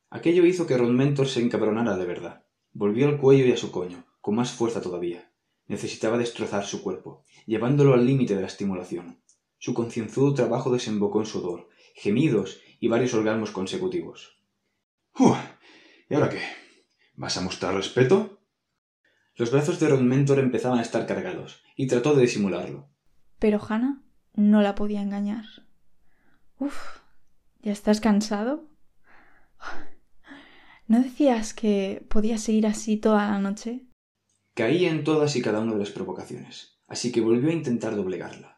Aquello 0.10 0.46
hizo 0.46 0.67
que 0.67 0.77
Rodmentor 0.77 1.27
se 1.27 1.41
encabronara 1.41 1.98
de 1.98 2.05
verdad. 2.05 2.46
Volvió 2.74 3.07
al 3.07 3.17
cuello 3.17 3.46
y 3.46 3.51
a 3.51 3.57
su 3.57 3.72
coño, 3.72 4.05
con 4.22 4.36
más 4.36 4.51
fuerza 4.51 4.81
todavía. 4.81 5.31
Necesitaba 5.65 6.17
destrozar 6.17 6.65
su 6.65 6.81
cuerpo, 6.81 7.25
llevándolo 7.46 7.93
al 7.93 8.05
límite 8.05 8.36
de 8.36 8.41
la 8.41 8.48
estimulación. 8.48 9.22
Su 9.58 9.74
concienzudo 9.74 10.34
trabajo 10.34 10.72
desembocó 10.72 11.20
en 11.20 11.26
sudor, 11.26 11.70
gemidos 11.96 12.60
y 12.80 12.88
varios 12.88 13.14
orgasmos 13.14 13.52
consecutivos. 13.52 14.38
¿Y 16.10 16.14
ahora 16.14 16.30
qué? 16.30 16.42
¿Vas 17.16 17.38
a 17.38 17.42
mostrar 17.42 17.74
respeto? 17.74 18.40
Los 19.36 19.52
brazos 19.52 19.80
de 19.80 19.90
Rodmentor 19.90 20.40
empezaban 20.40 20.80
a 20.80 20.84
estar 20.84 21.06
cargados, 21.06 21.62
y 21.76 21.88
trató 21.88 22.16
de 22.16 22.24
disimularlo. 22.24 22.90
Pero 23.40 23.60
Hannah 23.62 24.02
no 24.34 24.62
la 24.62 24.76
podía 24.76 25.02
engañar. 25.02 25.46
Uf, 26.60 27.00
¿ya 27.62 27.72
estás 27.72 28.02
cansado? 28.02 28.68
¿No 30.88 31.02
decías 31.02 31.54
que 31.54 32.06
podías 32.10 32.42
seguir 32.42 32.66
así 32.66 32.98
toda 32.98 33.30
la 33.30 33.40
noche? 33.40 33.86
Caía 34.54 34.90
en 34.90 35.04
todas 35.04 35.36
y 35.36 35.42
cada 35.42 35.60
una 35.60 35.74
de 35.74 35.80
las 35.80 35.92
provocaciones, 35.92 36.80
así 36.88 37.12
que 37.12 37.22
volvió 37.22 37.50
a 37.50 37.54
intentar 37.54 37.96
doblegarla. 37.96 38.57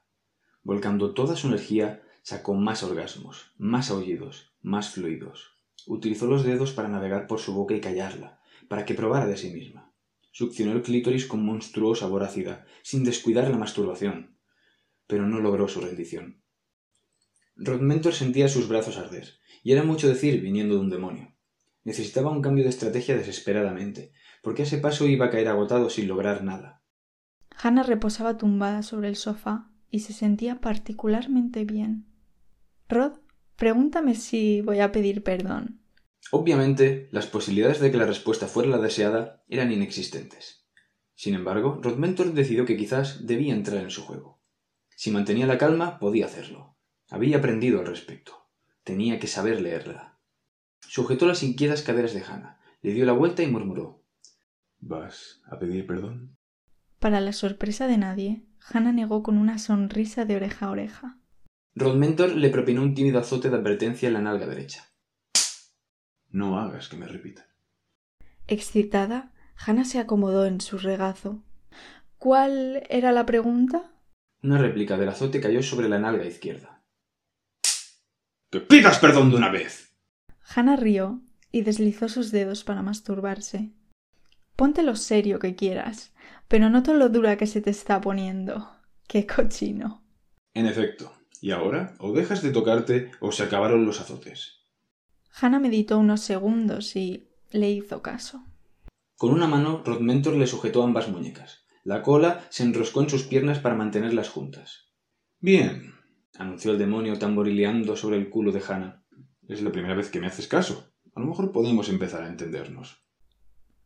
Volcando 0.63 1.13
toda 1.13 1.35
su 1.35 1.47
energía, 1.47 2.03
sacó 2.21 2.53
más 2.53 2.83
orgasmos, 2.83 3.53
más 3.57 3.89
aullidos, 3.89 4.53
más 4.61 4.91
fluidos. 4.91 5.57
Utilizó 5.87 6.27
los 6.27 6.43
dedos 6.43 6.71
para 6.71 6.89
navegar 6.89 7.27
por 7.27 7.39
su 7.39 7.53
boca 7.53 7.73
y 7.73 7.81
callarla, 7.81 8.39
para 8.67 8.85
que 8.85 8.93
probara 8.93 9.25
de 9.25 9.37
sí 9.37 9.51
misma. 9.51 9.91
Succionó 10.31 10.73
el 10.73 10.83
clítoris 10.83 11.25
con 11.25 11.43
monstruosa 11.43 12.07
voracidad, 12.07 12.65
sin 12.83 13.03
descuidar 13.03 13.49
la 13.49 13.57
masturbación, 13.57 14.37
pero 15.07 15.25
no 15.27 15.39
logró 15.39 15.67
su 15.67 15.81
rendición. 15.81 16.43
Rodmentor 17.55 18.13
sentía 18.13 18.47
sus 18.47 18.67
brazos 18.67 18.97
arder, 18.97 19.39
y 19.63 19.71
era 19.71 19.83
mucho 19.83 20.07
decir 20.07 20.41
viniendo 20.41 20.75
de 20.75 20.81
un 20.81 20.89
demonio. 20.89 21.35
Necesitaba 21.83 22.29
un 22.29 22.41
cambio 22.41 22.63
de 22.63 22.69
estrategia 22.69 23.17
desesperadamente, 23.17 24.11
porque 24.43 24.61
a 24.61 24.65
ese 24.65 24.77
paso 24.77 25.07
iba 25.07 25.25
a 25.25 25.29
caer 25.29 25.47
agotado 25.47 25.89
sin 25.89 26.07
lograr 26.07 26.43
nada. 26.43 26.83
Hannah 27.57 27.83
reposaba 27.83 28.37
tumbada 28.37 28.83
sobre 28.83 29.09
el 29.09 29.15
sofá 29.15 29.69
y 29.91 29.99
se 29.99 30.13
sentía 30.13 30.61
particularmente 30.61 31.65
bien. 31.65 32.05
Rod, 32.87 33.19
pregúntame 33.55 34.15
si 34.15 34.61
voy 34.61 34.79
a 34.79 34.91
pedir 34.91 35.23
perdón. 35.23 35.81
Obviamente, 36.31 37.07
las 37.11 37.27
posibilidades 37.27 37.79
de 37.79 37.91
que 37.91 37.97
la 37.97 38.05
respuesta 38.05 38.47
fuera 38.47 38.69
la 38.69 38.77
deseada 38.77 39.43
eran 39.47 39.71
inexistentes. 39.71 40.65
Sin 41.15 41.35
embargo, 41.35 41.79
Rodmentor 41.81 42.33
decidió 42.33 42.65
que 42.65 42.77
quizás 42.77 43.25
debía 43.25 43.53
entrar 43.53 43.81
en 43.81 43.89
su 43.89 44.03
juego. 44.03 44.41
Si 44.95 45.11
mantenía 45.11 45.47
la 45.47 45.57
calma, 45.57 45.99
podía 45.99 46.25
hacerlo. 46.25 46.77
Había 47.09 47.37
aprendido 47.37 47.79
al 47.79 47.87
respecto. 47.87 48.49
Tenía 48.83 49.19
que 49.19 49.27
saber 49.27 49.61
leerla. 49.61 50.19
Sujetó 50.81 51.25
las 51.25 51.43
inquietas 51.43 51.81
caderas 51.81 52.13
de 52.13 52.23
Hannah, 52.23 52.59
le 52.81 52.93
dio 52.93 53.05
la 53.05 53.13
vuelta 53.13 53.43
y 53.43 53.47
murmuró 53.47 53.99
¿Vas 54.79 55.41
a 55.45 55.59
pedir 55.59 55.85
perdón? 55.85 56.37
Para 56.99 57.19
la 57.19 57.33
sorpresa 57.33 57.87
de 57.87 57.97
nadie, 57.97 58.43
Hannah 58.71 58.91
negó 58.91 59.23
con 59.23 59.37
una 59.37 59.57
sonrisa 59.57 60.25
de 60.25 60.35
oreja 60.35 60.67
a 60.67 60.71
oreja. 60.71 61.17
Rodmentor 61.75 62.35
le 62.35 62.49
propinó 62.49 62.81
un 62.81 62.93
tímido 62.93 63.19
azote 63.19 63.49
de 63.49 63.57
advertencia 63.57 64.07
en 64.07 64.13
la 64.13 64.21
nalga 64.21 64.47
derecha. 64.47 64.85
No 66.29 66.59
hagas 66.59 66.89
que 66.89 66.97
me 66.97 67.07
repita. 67.07 67.47
Excitada, 68.47 69.31
Hannah 69.55 69.85
se 69.85 69.99
acomodó 69.99 70.45
en 70.45 70.61
su 70.61 70.77
regazo. 70.77 71.43
¿Cuál 72.17 72.83
era 72.89 73.11
la 73.11 73.25
pregunta? 73.25 73.91
Una 74.41 74.57
réplica 74.57 74.97
del 74.97 75.09
azote 75.09 75.39
cayó 75.41 75.63
sobre 75.63 75.89
la 75.89 75.99
nalga 75.99 76.25
izquierda. 76.25 76.83
¡Que 78.51 78.61
pidas 78.61 78.99
perdón 78.99 79.29
de 79.29 79.37
una 79.37 79.49
vez! 79.49 79.95
Hannah 80.55 80.75
rió 80.75 81.21
y 81.51 81.61
deslizó 81.61 82.09
sus 82.09 82.31
dedos 82.31 82.63
para 82.63 82.81
masturbarse. 82.81 83.71
Ponte 84.55 84.83
lo 84.83 84.95
serio 84.95 85.39
que 85.39 85.55
quieras, 85.55 86.13
pero 86.49 86.69
noto 86.69 86.93
lo 86.95 87.07
dura 87.09 87.37
que 87.37 87.47
se 87.47 87.61
te 87.61 87.69
está 87.69 88.01
poniendo. 88.01 88.69
¡Qué 89.07 89.25
cochino! 89.25 90.03
En 90.53 90.65
efecto. 90.65 91.13
Y 91.41 91.51
ahora, 91.51 91.95
o 91.99 92.11
dejas 92.11 92.41
de 92.41 92.51
tocarte 92.51 93.11
o 93.21 93.31
se 93.31 93.43
acabaron 93.43 93.85
los 93.85 94.01
azotes. 94.01 94.65
Hannah 95.39 95.59
meditó 95.59 95.99
unos 95.99 96.21
segundos 96.21 96.95
y 96.97 97.29
le 97.51 97.71
hizo 97.71 98.01
caso. 98.01 98.43
Con 99.15 99.31
una 99.31 99.47
mano, 99.47 99.83
Rodmentor 99.85 100.35
le 100.35 100.47
sujetó 100.47 100.83
ambas 100.83 101.07
muñecas. 101.07 101.65
La 101.83 102.01
cola 102.01 102.45
se 102.49 102.63
enroscó 102.63 103.01
en 103.01 103.09
sus 103.09 103.23
piernas 103.23 103.59
para 103.59 103.75
mantenerlas 103.75 104.29
juntas. 104.29 104.89
Bien, 105.39 105.93
anunció 106.37 106.71
el 106.71 106.79
demonio 106.79 107.17
tamborileando 107.19 107.95
sobre 107.95 108.17
el 108.17 108.29
culo 108.29 108.51
de 108.51 108.63
Hannah. 108.67 109.05
Es 109.47 109.61
la 109.61 109.71
primera 109.71 109.95
vez 109.95 110.09
que 110.09 110.19
me 110.19 110.27
haces 110.27 110.47
caso. 110.47 110.91
A 111.13 111.19
lo 111.19 111.27
mejor 111.27 111.51
podemos 111.51 111.89
empezar 111.89 112.23
a 112.23 112.27
entendernos. 112.27 112.97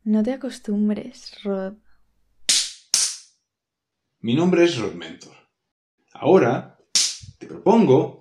No 0.02 0.22
te 0.22 0.32
acostumbres, 0.32 1.42
Rod. 1.44 1.74
Mi 4.24 4.32
nombre 4.32 4.64
es 4.64 4.78
Rodmentor. 4.78 5.36
Ahora 6.14 6.78
te 7.38 7.46
propongo 7.46 8.20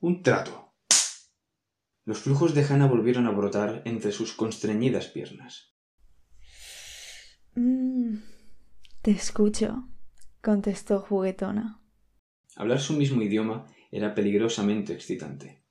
un 0.00 0.22
trato. 0.22 0.74
Los 2.04 2.18
flujos 2.18 2.52
de 2.52 2.66
Hannah 2.66 2.86
volvieron 2.86 3.26
a 3.26 3.30
brotar 3.30 3.80
entre 3.86 4.12
sus 4.12 4.34
constreñidas 4.34 5.06
piernas. 5.06 5.72
Mm, 7.54 8.16
te 9.00 9.10
escucho, 9.12 9.88
contestó 10.42 11.00
juguetona. 11.00 11.80
Hablar 12.54 12.78
su 12.78 12.92
mismo 12.92 13.22
idioma 13.22 13.66
era 13.90 14.14
peligrosamente 14.14 14.92
excitante. 14.92 15.64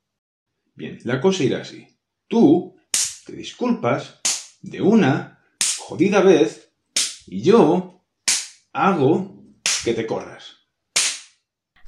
Bien, 0.74 0.98
la 1.04 1.20
cosa 1.20 1.44
irá 1.44 1.60
así. 1.60 1.86
Tú 2.26 2.74
te 3.24 3.32
disculpas 3.36 4.20
de 4.60 4.82
una 4.82 5.40
jodida 5.78 6.20
vez 6.20 6.72
y 7.28 7.42
yo 7.42 8.04
hago 8.72 9.37
que 9.88 9.94
te 9.94 10.06
corras. 10.06 10.68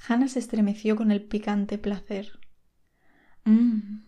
Hannah 0.09 0.29
se 0.29 0.39
estremeció 0.39 0.97
con 0.97 1.11
el 1.11 1.23
picante 1.23 1.77
placer. 1.77 2.41
Mmm, 3.45 4.05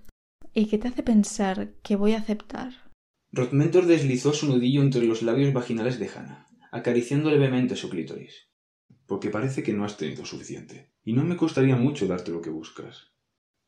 ¿Y 0.54 0.64
qué 0.68 0.78
te 0.78 0.88
hace 0.88 1.02
pensar 1.02 1.74
que 1.82 1.96
voy 1.96 2.14
a 2.14 2.18
aceptar? 2.18 2.90
Rodmentor 3.32 3.84
deslizó 3.84 4.32
su 4.32 4.46
nudillo 4.46 4.80
entre 4.80 5.04
los 5.04 5.20
labios 5.20 5.52
vaginales 5.52 5.98
de 5.98 6.08
Hannah, 6.08 6.46
acariciando 6.70 7.30
levemente 7.30 7.76
su 7.76 7.90
clítoris. 7.90 8.48
Porque 9.06 9.28
parece 9.28 9.62
que 9.62 9.74
no 9.74 9.84
has 9.84 9.98
tenido 9.98 10.24
suficiente, 10.24 10.94
y 11.04 11.12
no 11.12 11.22
me 11.22 11.36
costaría 11.36 11.76
mucho 11.76 12.06
darte 12.06 12.30
lo 12.30 12.40
que 12.40 12.48
buscas. 12.48 13.12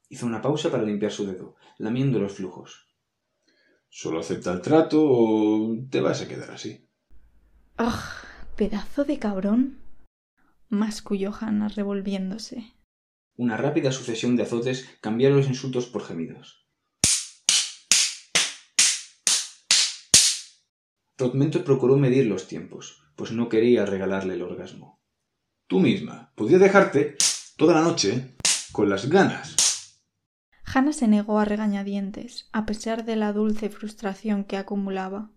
Hizo 0.09 0.25
una 0.25 0.41
pausa 0.41 0.71
para 0.71 0.85
limpiar 0.85 1.13
su 1.13 1.27
dedo, 1.27 1.57
lamiendo 1.77 2.19
los 2.19 2.33
flujos. 2.33 2.89
¿Solo 3.91 4.21
acepta 4.21 4.55
el 4.55 4.63
trato 4.63 5.05
o 5.05 5.77
te 5.91 6.01
vas 6.01 6.23
a 6.23 6.29
quedar 6.29 6.51
así? 6.51 6.89
¡Ah! 7.77 8.23
pedazo 8.57 9.05
de 9.05 9.19
cabrón. 9.19 9.84
Masculló 10.75 11.33
Hannah 11.33 11.69
revolviéndose. 11.69 12.75
Una 13.37 13.57
rápida 13.57 13.91
sucesión 13.91 14.37
de 14.37 14.45
azotes 14.45 14.89
cambiaron 15.01 15.39
los 15.39 15.49
insultos 15.49 15.87
por 15.87 16.05
gemidos. 16.05 16.65
Rodmentor 21.17 21.65
procuró 21.65 21.97
medir 21.97 22.27
los 22.27 22.49
tiempos, 22.49 23.03
pues 23.17 23.33
no 23.33 23.49
quería 23.49 23.87
regalarle 23.87 24.35
el 24.35 24.43
orgasmo. 24.43 25.01
Tú 25.69 25.81
misma 25.81 26.33
podía 26.35 26.59
dejarte 26.59 27.17
toda 27.57 27.75
la 27.75 27.83
noche 27.83 28.37
con 28.73 28.91
las 28.91 29.09
ganas. 29.09 30.01
Hannah 30.65 30.93
se 30.93 31.07
negó 31.07 31.39
a 31.39 31.45
regañadientes, 31.45 32.49
a 32.53 32.67
pesar 32.67 33.05
de 33.05 33.17
la 33.17 33.33
dulce 33.33 33.71
frustración 33.71 34.45
que 34.45 34.57
acumulaba. 34.57 35.31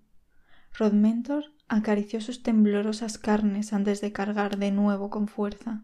Rodmentor 0.78 1.46
acarició 1.68 2.22
sus 2.22 2.44
temblorosas 2.44 3.18
carnes 3.18 3.74
antes 3.74 4.00
de 4.00 4.12
cargar 4.12 4.60
de 4.60 4.70
nuevo 4.70 5.10
con 5.10 5.28
fuerza. 5.28 5.84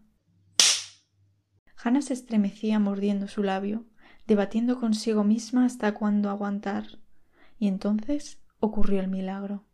Hannah 1.82 2.00
se 2.00 2.12
estremecía 2.12 2.78
mordiendo 2.78 3.26
su 3.26 3.42
labio, 3.42 3.86
debatiendo 4.28 4.78
consigo 4.78 5.24
misma 5.24 5.64
hasta 5.64 5.94
cuándo 5.94 6.30
aguantar, 6.30 7.00
y 7.58 7.66
entonces 7.66 8.40
ocurrió 8.60 9.00
el 9.00 9.08
milagro. 9.08 9.64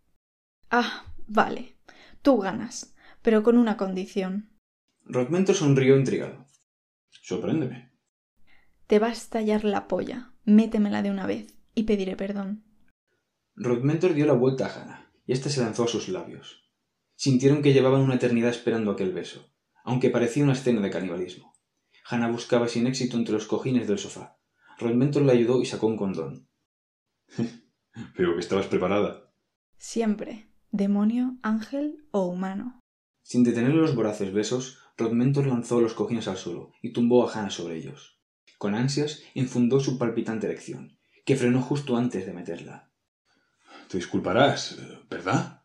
Ah, 0.70 1.04
vale. 1.26 1.76
Tú 2.22 2.38
ganas, 2.38 2.94
pero 3.20 3.42
con 3.42 3.58
una 3.58 3.76
condición. 3.76 4.48
Rodmento 5.04 5.52
sonrió 5.52 5.98
intrigado. 5.98 6.46
Sorpréndeme. 7.10 7.90
Te 8.86 8.98
va 8.98 9.08
a 9.08 9.12
estallar 9.12 9.64
la 9.64 9.86
polla. 9.86 10.32
Métemela 10.44 11.02
de 11.02 11.10
una 11.10 11.26
vez 11.26 11.58
y 11.74 11.82
pediré 11.82 12.16
perdón. 12.16 12.64
Rodmentor 13.54 14.14
dio 14.14 14.24
la 14.24 14.32
vuelta 14.32 14.66
a 14.66 14.80
Hannah 14.80 15.09
y 15.30 15.32
ésta 15.32 15.48
se 15.48 15.60
lanzó 15.60 15.84
a 15.84 15.86
sus 15.86 16.08
labios. 16.08 16.68
Sintieron 17.14 17.62
que 17.62 17.72
llevaban 17.72 18.00
una 18.00 18.16
eternidad 18.16 18.50
esperando 18.50 18.90
aquel 18.90 19.12
beso, 19.12 19.54
aunque 19.84 20.10
parecía 20.10 20.42
una 20.42 20.54
escena 20.54 20.80
de 20.80 20.90
canibalismo. 20.90 21.54
Hannah 22.04 22.32
buscaba 22.32 22.66
sin 22.66 22.88
éxito 22.88 23.16
entre 23.16 23.34
los 23.34 23.46
cojines 23.46 23.86
del 23.86 24.00
sofá. 24.00 24.40
Rodmentor 24.80 25.22
le 25.22 25.30
ayudó 25.30 25.62
y 25.62 25.66
sacó 25.66 25.86
un 25.86 25.96
condón. 25.96 26.48
Veo 28.18 28.34
que 28.34 28.40
estabas 28.40 28.66
preparada. 28.66 29.32
Siempre. 29.78 30.48
Demonio, 30.72 31.38
ángel 31.42 32.08
o 32.10 32.26
humano. 32.26 32.80
Sin 33.22 33.44
detener 33.44 33.72
los 33.72 33.94
voraces 33.94 34.32
besos, 34.32 34.78
Rodmentor 34.96 35.46
lanzó 35.46 35.80
los 35.80 35.94
cojines 35.94 36.26
al 36.26 36.38
suelo 36.38 36.72
y 36.82 36.92
tumbó 36.92 37.24
a 37.24 37.32
Hannah 37.32 37.50
sobre 37.50 37.76
ellos. 37.76 38.20
Con 38.58 38.74
ansias 38.74 39.22
infundó 39.34 39.78
su 39.78 39.96
palpitante 39.96 40.48
erección, 40.48 40.98
que 41.24 41.36
frenó 41.36 41.62
justo 41.62 41.96
antes 41.96 42.26
de 42.26 42.32
meterla. 42.32 42.89
Te 43.90 43.98
disculparás, 43.98 44.78
¿verdad? 45.10 45.64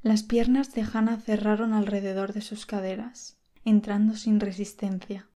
Las 0.00 0.22
piernas 0.22 0.72
de 0.72 0.86
Hannah 0.90 1.20
cerraron 1.20 1.74
alrededor 1.74 2.32
de 2.32 2.40
sus 2.40 2.64
caderas, 2.64 3.38
entrando 3.62 4.16
sin 4.16 4.40
resistencia. 4.40 5.28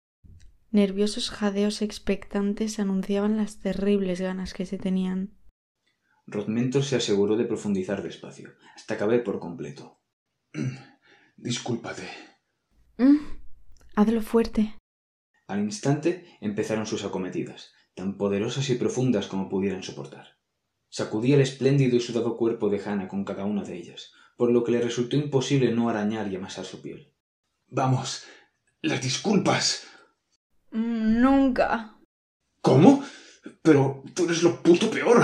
Nerviosos 0.69 1.29
jadeos 1.29 1.81
expectantes 1.81 2.79
anunciaban 2.79 3.35
las 3.35 3.59
terribles 3.59 4.21
ganas 4.21 4.53
que 4.53 4.65
se 4.65 4.77
tenían. 4.77 5.38
Rodmentor 6.25 6.85
se 6.85 6.95
aseguró 6.95 7.35
de 7.35 7.43
profundizar 7.43 8.01
despacio, 8.01 8.53
hasta 8.77 8.97
caber 8.97 9.25
por 9.25 9.41
completo. 9.41 10.00
Discúlpate. 11.35 12.07
Mm, 12.97 13.17
hazlo 13.97 14.21
fuerte. 14.21 14.77
Al 15.47 15.59
instante 15.59 16.38
empezaron 16.39 16.85
sus 16.85 17.03
acometidas, 17.03 17.73
tan 17.93 18.17
poderosas 18.17 18.69
y 18.69 18.75
profundas 18.75 19.27
como 19.27 19.50
pudieran 19.50 19.83
soportar. 19.83 20.40
Sacudía 20.91 21.36
el 21.36 21.41
espléndido 21.41 21.95
y 21.95 22.01
sudado 22.01 22.36
cuerpo 22.36 22.69
de 22.69 22.83
Hannah 22.83 23.07
con 23.07 23.24
cada 23.24 23.45
una 23.45 23.63
de 23.63 23.77
ellas, 23.77 24.12
por 24.36 24.51
lo 24.51 24.65
que 24.65 24.74
le 24.74 24.81
resultó 24.81 25.15
imposible 25.15 25.71
no 25.71 25.88
arañar 25.88 26.29
y 26.29 26.36
amasar 26.36 26.65
su 26.65 26.81
piel. 26.81 27.13
Vamos, 27.69 28.25
las 28.81 29.01
disculpas. 29.01 29.88
Nunca. 30.69 31.98
¿Cómo? 32.62 33.05
Pero 33.62 34.03
tú 34.13 34.25
eres 34.25 34.43
lo 34.43 34.62
puto 34.62 34.91
peor. 34.91 35.24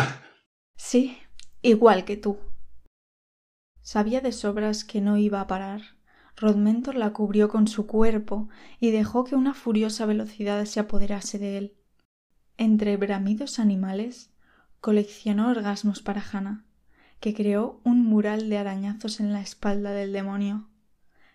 Sí, 0.77 1.17
igual 1.61 2.05
que 2.05 2.15
tú. 2.15 2.37
Sabía 3.81 4.21
de 4.21 4.31
sobras 4.31 4.85
que 4.85 5.01
no 5.01 5.17
iba 5.17 5.41
a 5.41 5.47
parar. 5.47 5.81
Rodmentor 6.37 6.95
la 6.95 7.11
cubrió 7.11 7.49
con 7.49 7.67
su 7.67 7.87
cuerpo 7.87 8.47
y 8.79 8.91
dejó 8.91 9.25
que 9.25 9.35
una 9.35 9.53
furiosa 9.53 10.05
velocidad 10.05 10.63
se 10.63 10.79
apoderase 10.79 11.39
de 11.39 11.57
él. 11.57 11.77
Entre 12.55 12.95
bramidos 12.95 13.59
animales, 13.59 14.31
coleccionó 14.79 15.49
orgasmos 15.49 16.01
para 16.01 16.21
Hannah, 16.21 16.65
que 17.19 17.33
creó 17.33 17.81
un 17.83 18.03
mural 18.03 18.49
de 18.49 18.57
arañazos 18.57 19.19
en 19.19 19.33
la 19.33 19.41
espalda 19.41 19.91
del 19.91 20.13
demonio. 20.13 20.69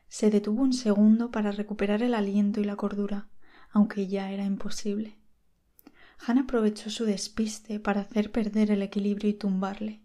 Se 0.09 0.31
detuvo 0.31 0.63
un 0.63 0.73
segundo 0.73 1.31
para 1.31 1.53
recuperar 1.53 2.03
el 2.03 2.15
aliento 2.15 2.61
y 2.61 2.65
la 2.65 2.77
cordura, 2.77 3.29
aunque 3.71 4.07
ya 4.07 4.31
era 4.31 4.45
imposible. 4.45 5.19
Hannah 6.25 6.43
aprovechó 6.43 6.91
su 6.91 7.05
despiste 7.05 7.81
para 7.81 8.03
hacer 8.03 8.31
perder 8.31 8.71
el 8.71 8.83
equilibrio 8.83 9.31
y 9.31 9.35
tumbarle. 9.35 10.03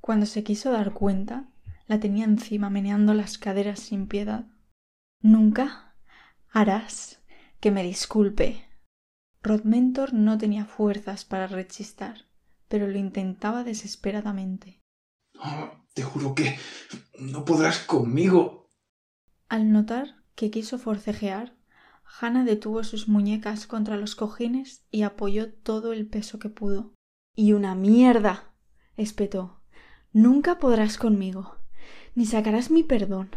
Cuando 0.00 0.24
se 0.24 0.42
quiso 0.42 0.70
dar 0.70 0.92
cuenta, 0.94 1.48
la 1.86 2.00
tenía 2.00 2.24
encima 2.24 2.70
meneando 2.70 3.14
las 3.14 3.36
caderas 3.36 3.80
sin 3.80 4.06
piedad. 4.06 4.46
Nunca 5.20 5.94
harás 6.50 7.20
que 7.60 7.70
me 7.70 7.82
disculpe. 7.82 8.64
Rodmentor 9.42 10.14
no 10.14 10.38
tenía 10.38 10.64
fuerzas 10.64 11.24
para 11.24 11.46
rechistar, 11.46 12.27
pero 12.68 12.86
lo 12.86 12.98
intentaba 12.98 13.64
desesperadamente. 13.64 14.80
Oh, 15.42 15.70
te 15.94 16.02
juro 16.02 16.34
que 16.34 16.58
no 17.18 17.44
podrás 17.44 17.80
conmigo. 17.80 18.70
Al 19.48 19.72
notar 19.72 20.22
que 20.34 20.50
quiso 20.50 20.78
forcejear, 20.78 21.56
Hannah 22.20 22.44
detuvo 22.44 22.84
sus 22.84 23.08
muñecas 23.08 23.66
contra 23.66 23.96
los 23.96 24.14
cojines 24.14 24.84
y 24.90 25.02
apoyó 25.02 25.52
todo 25.52 25.92
el 25.92 26.06
peso 26.06 26.38
que 26.38 26.48
pudo. 26.48 26.94
Y 27.34 27.52
una 27.52 27.74
mierda. 27.74 28.54
espetó. 28.96 29.62
Nunca 30.12 30.58
podrás 30.58 30.98
conmigo 30.98 31.58
ni 32.18 32.26
sacarás 32.26 32.72
mi 32.72 32.82
perdón, 32.82 33.30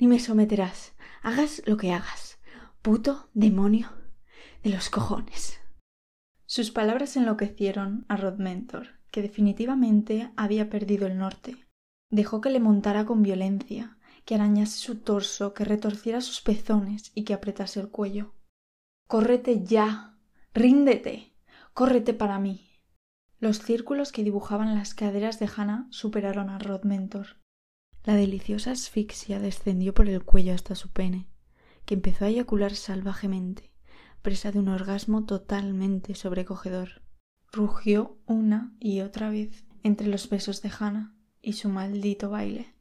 ni 0.00 0.08
me 0.08 0.18
someterás, 0.18 0.94
hagas 1.22 1.62
lo 1.66 1.76
que 1.76 1.92
hagas, 1.92 2.40
puto 2.82 3.28
demonio 3.34 3.88
de 4.64 4.70
los 4.70 4.90
cojones. 4.90 5.59
Sus 6.50 6.72
palabras 6.72 7.16
enloquecieron 7.16 8.04
a 8.08 8.16
Rodmentor, 8.16 8.98
que 9.12 9.22
definitivamente 9.22 10.32
había 10.34 10.68
perdido 10.68 11.06
el 11.06 11.16
norte. 11.16 11.68
Dejó 12.10 12.40
que 12.40 12.50
le 12.50 12.58
montara 12.58 13.06
con 13.06 13.22
violencia, 13.22 13.98
que 14.24 14.34
arañase 14.34 14.78
su 14.78 14.96
torso, 14.96 15.54
que 15.54 15.64
retorciera 15.64 16.20
sus 16.20 16.40
pezones 16.40 17.12
y 17.14 17.22
que 17.22 17.34
apretase 17.34 17.78
el 17.78 17.90
cuello. 17.90 18.34
Córrete 19.06 19.62
ya. 19.62 20.18
ríndete. 20.52 21.36
córrete 21.72 22.14
para 22.14 22.40
mí. 22.40 22.80
Los 23.38 23.60
círculos 23.60 24.10
que 24.10 24.24
dibujaban 24.24 24.74
las 24.74 24.92
caderas 24.92 25.38
de 25.38 25.48
Hannah 25.56 25.86
superaron 25.90 26.50
a 26.50 26.58
Rodmentor. 26.58 27.36
La 28.02 28.16
deliciosa 28.16 28.72
asfixia 28.72 29.38
descendió 29.38 29.94
por 29.94 30.08
el 30.08 30.24
cuello 30.24 30.52
hasta 30.52 30.74
su 30.74 30.90
pene, 30.90 31.28
que 31.84 31.94
empezó 31.94 32.24
a 32.24 32.28
eyacular 32.28 32.74
salvajemente, 32.74 33.69
presa 34.22 34.52
de 34.52 34.58
un 34.58 34.68
orgasmo 34.68 35.24
totalmente 35.24 36.14
sobrecogedor. 36.14 37.02
Rugió 37.52 38.18
una 38.26 38.74
y 38.78 39.00
otra 39.00 39.30
vez 39.30 39.64
entre 39.82 40.06
los 40.06 40.28
besos 40.28 40.62
de 40.62 40.70
Hannah 40.78 41.14
y 41.42 41.54
su 41.54 41.68
maldito 41.68 42.30
baile, 42.30 42.74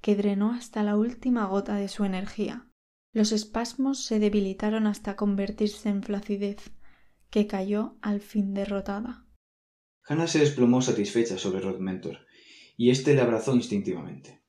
que 0.00 0.16
drenó 0.16 0.52
hasta 0.52 0.82
la 0.82 0.96
última 0.96 1.46
gota 1.46 1.74
de 1.76 1.88
su 1.88 2.04
energía. 2.04 2.66
Los 3.12 3.32
espasmos 3.32 4.04
se 4.04 4.18
debilitaron 4.18 4.86
hasta 4.86 5.16
convertirse 5.16 5.88
en 5.88 6.02
flacidez, 6.02 6.70
que 7.30 7.46
cayó 7.46 7.96
al 8.02 8.20
fin 8.20 8.54
derrotada. 8.54 9.26
Hannah 10.08 10.28
se 10.28 10.38
desplomó 10.38 10.82
satisfecha 10.82 11.38
sobre 11.38 11.60
Rodmentor, 11.60 12.26
y 12.76 12.90
éste 12.90 13.14
le 13.14 13.22
abrazó 13.22 13.54
instintivamente. 13.54 14.44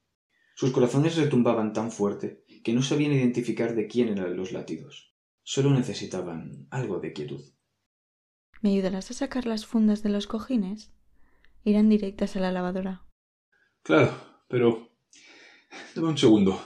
Sus 0.55 0.71
corazones 0.71 1.15
retumbaban 1.15 1.73
tan 1.73 1.91
fuerte 1.91 2.43
que 2.63 2.73
no 2.73 2.81
sabían 2.81 3.13
identificar 3.13 3.75
de 3.75 3.87
quién 3.87 4.09
eran 4.09 4.35
los 4.35 4.51
latidos. 4.51 5.06
Solo 5.49 5.69
necesitaban 5.69 6.67
algo 6.71 6.99
de 6.99 7.13
quietud. 7.13 7.41
¿Me 8.61 8.71
ayudarás 8.71 9.11
a 9.11 9.13
sacar 9.13 9.45
las 9.45 9.65
fundas 9.65 10.03
de 10.03 10.09
los 10.09 10.27
cojines? 10.27 10.91
Irán 11.63 11.87
directas 11.87 12.35
a 12.35 12.41
la 12.41 12.51
lavadora. 12.51 13.05
Claro, 13.81 14.11
pero. 14.49 14.89
Dame 15.95 16.09
un 16.09 16.17
segundo, 16.17 16.61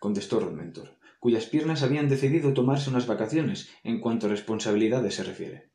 contestó 0.00 0.40
Rodmentor, 0.40 0.98
cuyas 1.20 1.44
piernas 1.44 1.82
habían 1.82 2.08
decidido 2.08 2.54
tomarse 2.54 2.88
unas 2.88 3.06
vacaciones 3.06 3.68
en 3.84 4.00
cuanto 4.00 4.28
a 4.28 4.30
responsabilidades 4.30 5.16
se 5.16 5.22
refiere. 5.22 5.70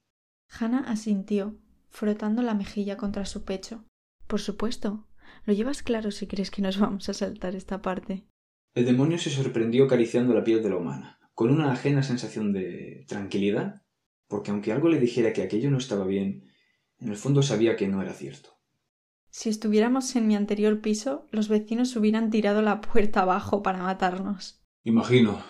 Hannah 0.49 0.85
asintió, 0.87 1.59
frotando 1.91 2.41
la 2.41 2.55
mejilla 2.55 2.97
contra 2.97 3.25
su 3.25 3.45
pecho. 3.45 3.85
Por 4.25 4.41
supuesto, 4.41 5.07
lo 5.45 5.53
llevas 5.53 5.83
claro 5.83 6.09
si 6.09 6.25
crees 6.25 6.49
que 6.49 6.63
nos 6.63 6.79
vamos 6.79 7.07
a 7.07 7.13
saltar 7.13 7.55
esta 7.55 7.83
parte. 7.83 8.25
El 8.73 8.85
demonio 8.85 9.19
se 9.19 9.29
sorprendió 9.29 9.85
acariciando 9.85 10.33
la 10.33 10.43
piel 10.43 10.63
de 10.63 10.69
la 10.69 10.77
humana, 10.77 11.20
con 11.33 11.51
una 11.51 11.71
ajena 11.71 12.03
sensación 12.03 12.53
de 12.53 13.05
tranquilidad, 13.07 13.81
porque 14.27 14.51
aunque 14.51 14.71
algo 14.71 14.89
le 14.89 14.99
dijera 14.99 15.33
que 15.33 15.41
aquello 15.41 15.71
no 15.71 15.77
estaba 15.77 16.05
bien, 16.05 16.51
en 16.99 17.09
el 17.09 17.15
fondo 17.15 17.41
sabía 17.43 17.75
que 17.75 17.87
no 17.87 18.01
era 18.01 18.13
cierto. 18.13 18.57
Si 19.29 19.49
estuviéramos 19.49 20.15
en 20.15 20.27
mi 20.27 20.35
anterior 20.35 20.81
piso, 20.81 21.27
los 21.31 21.47
vecinos 21.47 21.95
hubieran 21.95 22.29
tirado 22.29 22.61
la 22.61 22.81
puerta 22.81 23.21
abajo 23.21 23.63
para 23.63 23.81
matarnos. 23.81 24.61
Imagino. 24.83 25.41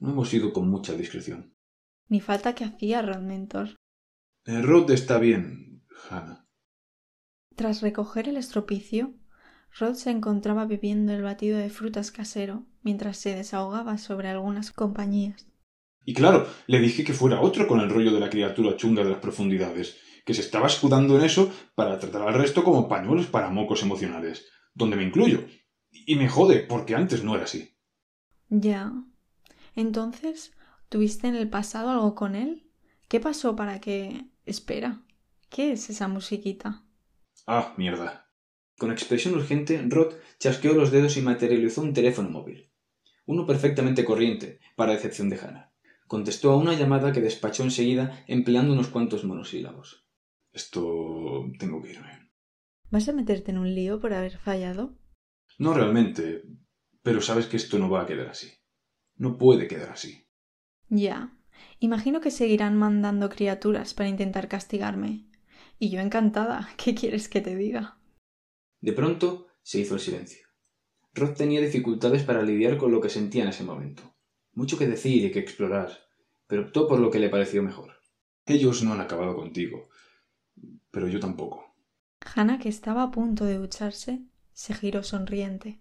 No 0.00 0.10
hemos 0.10 0.32
ido 0.32 0.52
con 0.52 0.68
mucha 0.68 0.94
discreción. 0.94 1.54
Ni 2.08 2.20
falta 2.20 2.54
que 2.54 2.64
hacía, 2.64 3.02
Rodmentor. 3.02 3.76
El 4.44 4.62
Rod 4.62 4.90
está 4.90 5.18
bien, 5.18 5.84
Hannah. 6.08 6.46
Tras 7.54 7.82
recoger 7.82 8.28
el 8.28 8.36
estropicio, 8.36 9.14
Rod 9.78 9.94
se 9.94 10.10
encontraba 10.10 10.64
bebiendo 10.64 11.12
el 11.12 11.22
batido 11.22 11.58
de 11.58 11.70
frutas 11.70 12.12
casero 12.12 12.66
mientras 12.88 13.18
se 13.18 13.34
desahogaba 13.34 13.98
sobre 13.98 14.28
algunas 14.28 14.72
compañías. 14.72 15.46
Y 16.06 16.14
claro, 16.14 16.46
le 16.66 16.78
dije 16.80 17.04
que 17.04 17.12
fuera 17.12 17.42
otro 17.42 17.68
con 17.68 17.80
el 17.80 17.90
rollo 17.90 18.10
de 18.10 18.18
la 18.18 18.30
criatura 18.30 18.78
chunga 18.78 19.04
de 19.04 19.10
las 19.10 19.18
profundidades, 19.18 19.98
que 20.24 20.32
se 20.32 20.40
estaba 20.40 20.68
escudando 20.68 21.18
en 21.18 21.22
eso 21.26 21.52
para 21.74 21.98
tratar 21.98 22.22
al 22.22 22.32
resto 22.32 22.64
como 22.64 22.88
pañuelos 22.88 23.26
para 23.26 23.50
mocos 23.50 23.82
emocionales, 23.82 24.46
donde 24.72 24.96
me 24.96 25.02
incluyo. 25.02 25.44
Y 25.90 26.16
me 26.16 26.30
jode, 26.30 26.60
porque 26.60 26.94
antes 26.94 27.22
no 27.22 27.34
era 27.34 27.44
así. 27.44 27.76
Ya. 28.48 28.90
Entonces, 29.76 30.52
¿tuviste 30.88 31.28
en 31.28 31.36
el 31.36 31.50
pasado 31.50 31.90
algo 31.90 32.14
con 32.14 32.36
él? 32.36 32.70
¿Qué 33.06 33.20
pasó 33.20 33.54
para 33.54 33.82
que... 33.82 34.24
Espera. 34.46 35.02
¿Qué 35.50 35.72
es 35.72 35.90
esa 35.90 36.08
musiquita? 36.08 36.86
Ah, 37.46 37.74
mierda. 37.76 38.30
Con 38.78 38.92
expresión 38.92 39.34
urgente, 39.34 39.84
Rod 39.90 40.14
chasqueó 40.38 40.72
los 40.72 40.90
dedos 40.90 41.18
y 41.18 41.20
materializó 41.20 41.82
un 41.82 41.92
teléfono 41.92 42.30
móvil. 42.30 42.67
Uno 43.28 43.44
perfectamente 43.44 44.06
corriente, 44.06 44.58
para 44.74 44.94
excepción 44.94 45.28
de 45.28 45.38
Hannah. 45.38 45.70
Contestó 46.06 46.50
a 46.50 46.56
una 46.56 46.72
llamada 46.72 47.12
que 47.12 47.20
despachó 47.20 47.62
enseguida 47.62 48.24
empleando 48.26 48.72
unos 48.72 48.88
cuantos 48.88 49.22
monosílabos. 49.24 50.08
Esto... 50.50 51.44
tengo 51.58 51.82
que 51.82 51.90
irme. 51.90 52.30
¿Vas 52.90 53.06
a 53.06 53.12
meterte 53.12 53.50
en 53.50 53.58
un 53.58 53.74
lío 53.74 54.00
por 54.00 54.14
haber 54.14 54.38
fallado? 54.38 54.96
No 55.58 55.74
realmente, 55.74 56.42
pero 57.02 57.20
sabes 57.20 57.46
que 57.46 57.58
esto 57.58 57.78
no 57.78 57.90
va 57.90 58.00
a 58.00 58.06
quedar 58.06 58.28
así. 58.28 58.50
No 59.16 59.36
puede 59.36 59.68
quedar 59.68 59.90
así. 59.90 60.26
Ya. 60.88 61.36
Imagino 61.80 62.22
que 62.22 62.30
seguirán 62.30 62.78
mandando 62.78 63.28
criaturas 63.28 63.92
para 63.92 64.08
intentar 64.08 64.48
castigarme. 64.48 65.28
Y 65.78 65.90
yo 65.90 66.00
encantada. 66.00 66.70
¿Qué 66.82 66.94
quieres 66.94 67.28
que 67.28 67.42
te 67.42 67.54
diga? 67.56 67.98
De 68.80 68.94
pronto 68.94 69.48
se 69.60 69.80
hizo 69.80 69.96
el 69.96 70.00
silencio. 70.00 70.47
Rod 71.18 71.34
tenía 71.34 71.60
dificultades 71.60 72.22
para 72.22 72.42
lidiar 72.42 72.76
con 72.78 72.92
lo 72.92 73.00
que 73.00 73.08
sentía 73.08 73.42
en 73.42 73.50
ese 73.50 73.64
momento. 73.64 74.02
Mucho 74.52 74.78
que 74.78 74.86
decir 74.86 75.24
y 75.24 75.30
que 75.30 75.38
explorar, 75.38 75.90
pero 76.46 76.62
optó 76.62 76.88
por 76.88 77.00
lo 77.00 77.10
que 77.10 77.18
le 77.18 77.28
pareció 77.28 77.62
mejor. 77.62 77.92
Ellos 78.46 78.82
no 78.82 78.92
han 78.92 79.00
acabado 79.00 79.36
contigo, 79.36 79.88
pero 80.90 81.08
yo 81.08 81.20
tampoco. 81.20 81.74
Hannah, 82.34 82.58
que 82.58 82.68
estaba 82.68 83.02
a 83.02 83.10
punto 83.10 83.44
de 83.44 83.58
ducharse, 83.58 84.24
se 84.52 84.74
giró 84.74 85.02
sonriente. 85.02 85.80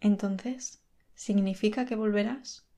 Entonces, 0.00 0.84
¿significa 1.14 1.86
que 1.86 1.96
volverás? 1.96 2.68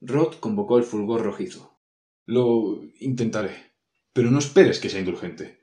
Rod 0.00 0.34
convocó 0.40 0.78
el 0.78 0.84
fulgor 0.84 1.22
rojizo. 1.22 1.80
Lo 2.24 2.82
intentaré, 3.00 3.72
pero 4.12 4.30
no 4.30 4.38
esperes 4.38 4.80
que 4.80 4.88
sea 4.88 5.00
indulgente. 5.00 5.60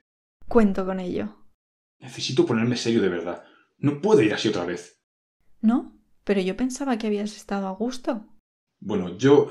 Cuento 0.47 0.85
con 0.85 0.99
ello. 0.99 1.35
Necesito 1.99 2.45
ponerme 2.45 2.77
serio 2.77 3.01
de 3.01 3.09
verdad. 3.09 3.43
No 3.77 4.01
puedo 4.01 4.21
ir 4.21 4.33
así 4.33 4.47
otra 4.47 4.65
vez. 4.65 5.02
¿No? 5.63 5.97
Pero 6.23 6.41
yo 6.41 6.55
pensaba 6.55 6.97
que 6.97 7.07
habías 7.07 7.35
estado 7.35 7.67
a 7.67 7.71
gusto. 7.71 8.27
Bueno, 8.79 9.17
yo... 9.17 9.47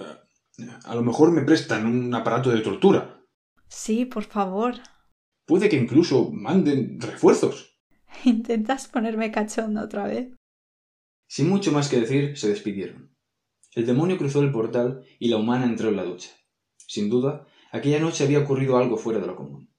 eh, 0.58 0.68
A 0.84 0.94
lo 0.94 1.02
mejor 1.02 1.32
me 1.32 1.42
prestan 1.42 1.86
un 1.86 2.14
aparato 2.14 2.50
de 2.50 2.60
tortura. 2.60 3.24
Sí, 3.68 4.04
por 4.04 4.24
favor. 4.24 4.74
Puede 5.46 5.68
que 5.68 5.76
incluso 5.76 6.30
manden 6.30 7.00
refuerzos. 7.00 7.76
¿Intentas 8.24 8.88
ponerme 8.88 9.32
cachonda 9.32 9.82
otra 9.84 10.06
vez? 10.06 10.34
Sin 11.28 11.48
mucho 11.48 11.72
más 11.72 11.88
que 11.88 12.00
decir, 12.00 12.36
se 12.36 12.48
despidieron. 12.50 13.16
El 13.74 13.86
demonio 13.86 14.18
cruzó 14.18 14.42
el 14.42 14.52
portal 14.52 15.02
y 15.18 15.28
la 15.28 15.38
humana 15.38 15.64
entró 15.64 15.88
en 15.88 15.96
la 15.96 16.04
ducha. 16.04 16.30
Sin 16.76 17.08
duda, 17.08 17.46
aquella 17.70 17.98
noche 18.00 18.24
había 18.24 18.40
ocurrido 18.40 18.76
algo 18.76 18.98
fuera 18.98 19.18
de 19.18 19.26
lo 19.26 19.34
común. 19.34 19.74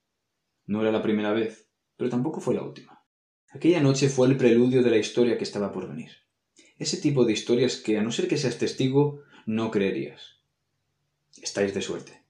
No 0.65 0.81
era 0.81 0.91
la 0.91 1.03
primera 1.03 1.31
vez, 1.31 1.69
pero 1.95 2.09
tampoco 2.09 2.41
fue 2.41 2.55
la 2.55 2.63
última. 2.63 3.05
Aquella 3.51 3.79
noche 3.81 4.09
fue 4.09 4.27
el 4.27 4.35
preludio 4.37 4.81
de 4.81 4.89
la 4.89 4.97
historia 4.97 5.37
que 5.37 5.43
estaba 5.43 5.71
por 5.71 5.87
venir. 5.87 6.09
Ese 6.83 6.97
tipo 6.97 7.23
de 7.23 7.31
historias 7.31 7.77
que, 7.77 7.97
a 7.97 8.03
no 8.03 8.11
ser 8.11 8.27
que 8.27 8.35
seas 8.37 8.57
testigo, 8.57 9.23
no 9.45 9.71
creerías. 9.71 10.21
Estáis 11.41 11.73
de 11.73 11.81
suerte. 11.81 12.22